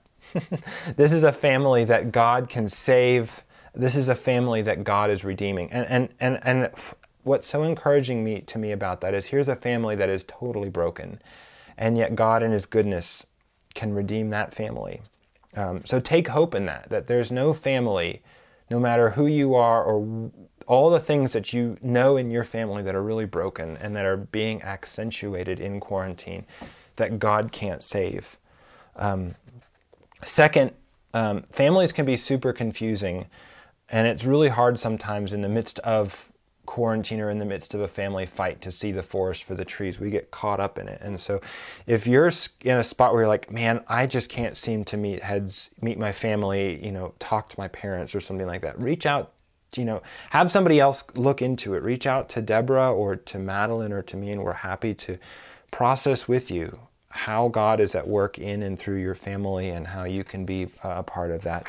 this 0.95 1.11
is 1.11 1.23
a 1.23 1.33
family 1.33 1.83
that 1.85 2.11
God 2.11 2.49
can 2.49 2.69
save. 2.69 3.43
This 3.75 3.95
is 3.95 4.07
a 4.07 4.15
family 4.15 4.61
that 4.61 4.83
God 4.83 5.09
is 5.09 5.23
redeeming. 5.23 5.71
And 5.71 5.87
and 5.87 6.09
and 6.19 6.39
and 6.43 6.71
what's 7.23 7.47
so 7.47 7.63
encouraging 7.63 8.23
me 8.23 8.41
to 8.41 8.57
me 8.57 8.71
about 8.71 9.01
that 9.01 9.13
is 9.13 9.27
here's 9.27 9.47
a 9.47 9.55
family 9.55 9.95
that 9.95 10.09
is 10.09 10.23
totally 10.27 10.69
broken. 10.69 11.21
And 11.77 11.97
yet 11.97 12.15
God 12.15 12.43
in 12.43 12.51
his 12.51 12.65
goodness 12.65 13.25
can 13.73 13.93
redeem 13.93 14.29
that 14.29 14.53
family. 14.53 15.01
Um, 15.55 15.83
so 15.85 15.99
take 15.99 16.29
hope 16.29 16.55
in 16.55 16.65
that, 16.65 16.89
that 16.89 17.07
there's 17.07 17.31
no 17.31 17.53
family, 17.53 18.21
no 18.69 18.79
matter 18.79 19.11
who 19.11 19.27
you 19.27 19.55
are 19.55 19.83
or 19.83 20.31
all 20.67 20.89
the 20.89 20.99
things 20.99 21.33
that 21.33 21.53
you 21.53 21.77
know 21.81 22.17
in 22.17 22.31
your 22.31 22.43
family 22.43 22.81
that 22.83 22.95
are 22.95 23.03
really 23.03 23.25
broken 23.25 23.77
and 23.77 23.95
that 23.95 24.05
are 24.05 24.17
being 24.17 24.61
accentuated 24.61 25.59
in 25.59 25.79
quarantine 25.79 26.45
that 26.95 27.19
God 27.19 27.51
can't 27.51 27.83
save. 27.83 28.37
Um, 28.95 29.35
second, 30.23 30.71
um, 31.13 31.43
families 31.51 31.91
can 31.91 32.05
be 32.05 32.17
super 32.17 32.53
confusing, 32.53 33.27
and 33.89 34.07
it's 34.07 34.23
really 34.23 34.49
hard 34.49 34.79
sometimes 34.79 35.33
in 35.33 35.41
the 35.41 35.49
midst 35.49 35.79
of 35.79 36.31
quarantine 36.65 37.19
or 37.19 37.29
in 37.29 37.39
the 37.39 37.45
midst 37.45 37.73
of 37.73 37.81
a 37.81 37.87
family 37.87 38.25
fight 38.25 38.61
to 38.61 38.71
see 38.71 38.91
the 38.91 39.03
forest 39.03 39.43
for 39.43 39.53
the 39.53 39.65
trees. 39.65 39.99
We 39.99 40.09
get 40.09 40.31
caught 40.31 40.59
up 40.59 40.77
in 40.77 40.87
it. 40.87 41.01
And 41.01 41.19
so 41.19 41.41
if 41.85 42.07
you're 42.07 42.31
in 42.61 42.77
a 42.77 42.83
spot 42.83 43.11
where 43.11 43.23
you're 43.23 43.27
like, 43.29 43.51
man, 43.51 43.83
I 43.87 44.07
just 44.07 44.29
can't 44.29 44.55
seem 44.55 44.85
to 44.85 44.97
meet 44.97 45.23
heads, 45.23 45.69
meet 45.81 45.99
my 45.99 46.11
family, 46.13 46.83
you 46.83 46.91
know, 46.91 47.13
talk 47.19 47.49
to 47.49 47.59
my 47.59 47.67
parents 47.67 48.15
or 48.15 48.21
something 48.21 48.47
like 48.47 48.61
that, 48.61 48.79
reach 48.79 49.05
out 49.05 49.33
you 49.77 49.85
know, 49.85 50.03
have 50.29 50.51
somebody 50.51 50.79
else 50.79 51.03
look 51.15 51.41
into 51.41 51.73
it. 51.73 51.81
Reach 51.81 52.05
out 52.05 52.29
to 52.29 52.43
Deborah 52.43 52.93
or 52.93 53.15
to 53.15 53.39
Madeline 53.39 53.91
or 53.91 54.03
to 54.03 54.15
me, 54.15 54.29
and 54.29 54.43
we're 54.43 54.53
happy 54.53 54.93
to 54.93 55.17
process 55.71 56.27
with 56.27 56.51
you 56.51 56.79
how 57.13 57.47
God 57.47 57.79
is 57.79 57.93
at 57.93 58.07
work 58.07 58.39
in 58.39 58.63
and 58.63 58.77
through 58.77 58.97
your 58.97 59.13
family 59.13 59.69
and 59.69 59.85
how 59.85 60.03
you 60.03 60.23
can 60.23 60.45
be 60.45 60.67
a 60.83 61.03
part 61.03 61.29
of 61.29 61.41
that. 61.43 61.67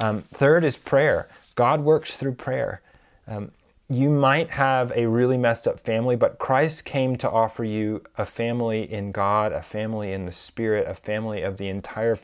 Um, 0.00 0.22
third 0.22 0.64
is 0.64 0.76
prayer. 0.76 1.28
God 1.54 1.80
works 1.80 2.16
through 2.16 2.34
prayer. 2.34 2.82
Um, 3.28 3.52
you 3.88 4.10
might 4.10 4.50
have 4.50 4.90
a 4.96 5.06
really 5.06 5.36
messed 5.36 5.68
up 5.68 5.78
family, 5.78 6.16
but 6.16 6.38
Christ 6.38 6.84
came 6.84 7.16
to 7.16 7.30
offer 7.30 7.62
you 7.62 8.02
a 8.18 8.26
family 8.26 8.90
in 8.90 9.12
God, 9.12 9.52
a 9.52 9.62
family 9.62 10.12
in 10.12 10.26
the 10.26 10.32
Spirit, 10.32 10.88
a 10.88 10.94
family 10.94 11.42
of 11.42 11.58
the 11.58 11.68
entire 11.68 12.18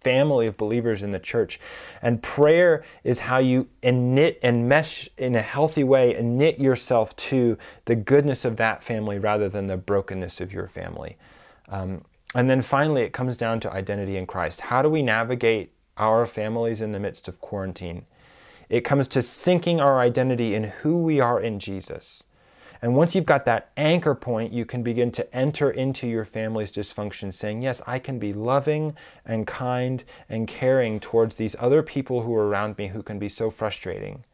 family 0.00 0.48
of 0.48 0.56
believers 0.56 1.02
in 1.02 1.12
the 1.12 1.20
church. 1.20 1.60
And 2.00 2.20
prayer 2.20 2.82
is 3.04 3.20
how 3.20 3.38
you 3.38 3.68
knit 3.84 4.40
and 4.42 4.68
mesh 4.68 5.08
in 5.16 5.36
a 5.36 5.42
healthy 5.42 5.84
way 5.84 6.16
and 6.16 6.36
knit 6.36 6.58
yourself 6.58 7.14
to 7.16 7.56
the 7.84 7.94
goodness 7.94 8.44
of 8.44 8.56
that 8.56 8.82
family 8.82 9.20
rather 9.20 9.48
than 9.48 9.68
the 9.68 9.76
brokenness 9.76 10.40
of 10.40 10.52
your 10.52 10.66
family. 10.66 11.16
Um, 11.68 12.04
and 12.34 12.48
then 12.48 12.62
finally, 12.62 13.02
it 13.02 13.12
comes 13.12 13.36
down 13.36 13.60
to 13.60 13.72
identity 13.72 14.16
in 14.16 14.26
Christ. 14.26 14.62
How 14.62 14.82
do 14.82 14.88
we 14.88 15.02
navigate 15.02 15.72
our 15.96 16.26
families 16.26 16.80
in 16.80 16.92
the 16.92 17.00
midst 17.00 17.28
of 17.28 17.40
quarantine? 17.40 18.06
It 18.68 18.82
comes 18.82 19.06
to 19.08 19.22
sinking 19.22 19.80
our 19.80 20.00
identity 20.00 20.54
in 20.54 20.64
who 20.64 20.96
we 20.96 21.20
are 21.20 21.40
in 21.40 21.58
Jesus. 21.58 22.24
And 22.80 22.96
once 22.96 23.14
you've 23.14 23.26
got 23.26 23.44
that 23.44 23.70
anchor 23.76 24.14
point, 24.14 24.52
you 24.52 24.64
can 24.64 24.82
begin 24.82 25.12
to 25.12 25.36
enter 25.36 25.70
into 25.70 26.08
your 26.08 26.24
family's 26.24 26.72
dysfunction, 26.72 27.32
saying, 27.32 27.62
Yes, 27.62 27.80
I 27.86 28.00
can 28.00 28.18
be 28.18 28.32
loving 28.32 28.96
and 29.24 29.46
kind 29.46 30.02
and 30.28 30.48
caring 30.48 30.98
towards 30.98 31.36
these 31.36 31.54
other 31.60 31.82
people 31.82 32.22
who 32.22 32.34
are 32.34 32.48
around 32.48 32.78
me 32.78 32.88
who 32.88 33.02
can 33.02 33.20
be 33.20 33.28
so 33.28 33.50
frustrating. 33.50 34.24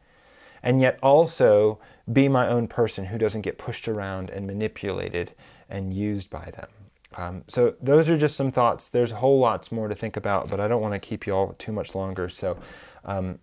And 0.63 0.81
yet 0.81 0.97
also 1.03 1.79
be 2.11 2.27
my 2.27 2.47
own 2.47 2.67
person 2.67 3.05
who 3.05 3.19
doesn't 3.19 3.41
get 3.41 3.59
pushed 3.59 3.87
around 3.87 4.31
and 4.31 4.47
manipulated 4.47 5.33
and 5.69 5.93
used 5.93 6.31
by 6.31 6.49
them. 6.51 6.69
Um, 7.17 7.43
so, 7.47 7.75
those 7.81 8.09
are 8.09 8.17
just 8.17 8.35
some 8.35 8.51
thoughts. 8.51 8.87
There's 8.87 9.11
a 9.11 9.15
whole 9.15 9.39
lots 9.39 9.71
more 9.71 9.87
to 9.87 9.95
think 9.95 10.15
about, 10.15 10.49
but 10.49 10.59
I 10.59 10.67
don't 10.67 10.81
want 10.81 10.93
to 10.93 10.99
keep 10.99 11.25
you 11.25 11.33
all 11.33 11.55
too 11.57 11.71
much 11.71 11.95
longer. 11.95 12.29
So, 12.29 12.57
um, 13.03 13.39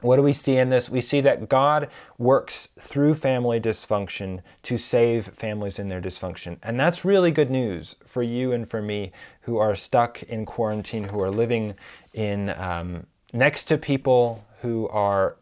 what 0.00 0.16
do 0.16 0.22
we 0.22 0.32
see 0.32 0.56
in 0.56 0.70
this? 0.70 0.88
We 0.88 1.00
see 1.00 1.20
that 1.22 1.48
God 1.48 1.88
works 2.16 2.68
through 2.78 3.14
family 3.14 3.60
dysfunction 3.60 4.40
to 4.62 4.78
save 4.78 5.28
families 5.28 5.78
in 5.78 5.88
their 5.88 6.00
dysfunction. 6.00 6.58
And 6.62 6.80
that's 6.80 7.04
really 7.04 7.30
good 7.30 7.50
news 7.50 7.96
for 8.06 8.22
you 8.22 8.52
and 8.52 8.68
for 8.68 8.80
me 8.80 9.12
who 9.42 9.58
are 9.58 9.76
stuck 9.76 10.22
in 10.22 10.46
quarantine, 10.46 11.04
who 11.04 11.20
are 11.20 11.30
living 11.30 11.74
in 12.14 12.50
um, 12.50 13.06
next 13.32 13.64
to 13.64 13.76
people 13.76 14.44
who 14.62 14.88
are 14.88 15.36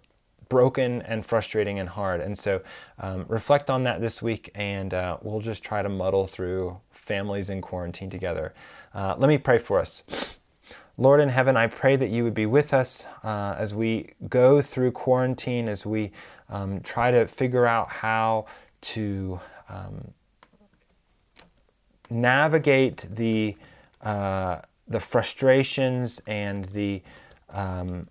broken 0.48 1.02
and 1.02 1.24
frustrating 1.24 1.78
and 1.78 1.90
hard. 1.90 2.20
And 2.20 2.38
so 2.38 2.62
um, 2.98 3.26
reflect 3.28 3.70
on 3.70 3.84
that 3.84 4.00
this 4.00 4.22
week, 4.22 4.50
and 4.54 4.92
uh, 4.94 5.18
we'll 5.22 5.40
just 5.40 5.62
try 5.62 5.82
to 5.82 5.88
muddle 5.88 6.26
through 6.26 6.80
families 7.08 7.48
in 7.48 7.60
quarantine 7.60 8.10
together. 8.10 8.54
Uh, 8.94 9.16
let 9.18 9.28
me 9.28 9.38
pray 9.38 9.58
for 9.58 9.80
us. 9.80 10.02
Lord 10.96 11.20
in 11.20 11.28
heaven, 11.28 11.56
I 11.56 11.68
pray 11.68 11.96
that 11.96 12.10
you 12.10 12.24
would 12.24 12.34
be 12.34 12.46
with 12.46 12.74
us 12.74 13.04
uh, 13.24 13.54
as 13.56 13.74
we 13.74 14.12
go 14.28 14.60
through 14.60 14.92
quarantine, 14.92 15.68
as 15.68 15.86
we 15.86 16.10
um, 16.48 16.80
try 16.80 17.10
to 17.10 17.26
figure 17.26 17.66
out 17.66 17.88
how 17.88 18.46
to 18.80 19.40
um, 19.68 20.12
navigate 22.10 23.06
the 23.08 23.56
uh, 24.02 24.60
the 24.86 25.00
frustrations 25.00 26.20
and 26.26 26.64
the 26.66 27.02
um, 27.50 28.08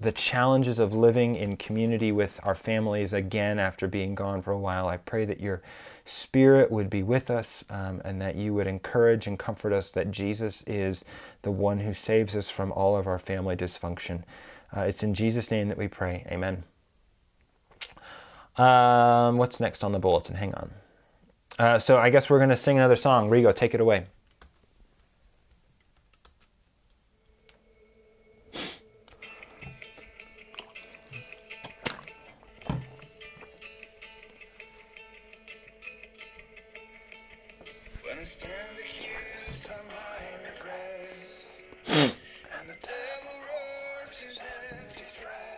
the 0.00 0.12
challenges 0.12 0.78
of 0.78 0.92
living 0.92 1.34
in 1.34 1.56
community 1.56 2.12
with 2.12 2.40
our 2.44 2.54
families 2.54 3.12
again 3.12 3.58
after 3.58 3.88
being 3.88 4.14
gone 4.14 4.42
for 4.42 4.52
a 4.52 4.58
while. 4.58 4.88
I 4.88 4.96
pray 4.96 5.24
that 5.24 5.40
your 5.40 5.62
Spirit 6.04 6.70
would 6.70 6.88
be 6.88 7.02
with 7.02 7.30
us 7.30 7.64
um, 7.68 8.00
and 8.04 8.20
that 8.22 8.34
you 8.34 8.54
would 8.54 8.66
encourage 8.66 9.26
and 9.26 9.38
comfort 9.38 9.72
us 9.72 9.90
that 9.90 10.10
Jesus 10.10 10.62
is 10.66 11.04
the 11.42 11.50
one 11.50 11.80
who 11.80 11.92
saves 11.92 12.34
us 12.34 12.48
from 12.48 12.72
all 12.72 12.96
of 12.96 13.06
our 13.06 13.18
family 13.18 13.56
dysfunction. 13.56 14.22
Uh, 14.74 14.82
it's 14.82 15.02
in 15.02 15.14
Jesus' 15.14 15.50
name 15.50 15.68
that 15.68 15.76
we 15.76 15.88
pray. 15.88 16.26
Amen. 16.30 16.64
Um, 18.56 19.36
what's 19.36 19.60
next 19.60 19.84
on 19.84 19.92
the 19.92 19.98
bulletin? 19.98 20.36
Hang 20.36 20.54
on. 20.54 20.70
Uh, 21.58 21.78
so 21.78 21.98
I 21.98 22.10
guess 22.10 22.30
we're 22.30 22.38
going 22.38 22.50
to 22.50 22.56
sing 22.56 22.78
another 22.78 22.96
song. 22.96 23.28
Rigo, 23.28 23.54
take 23.54 23.74
it 23.74 23.80
away. 23.80 24.06
And 38.18 38.24
I 38.24 38.26
stand 38.26 38.78
accused 38.80 39.68
by 39.68 39.74
my 39.86 40.26
regrets. 40.42 41.62
and 41.86 42.68
the 42.68 42.74
devil 42.82 43.36
roars 43.46 44.18
his 44.18 44.44
empty 44.72 45.02
threat. 45.02 45.57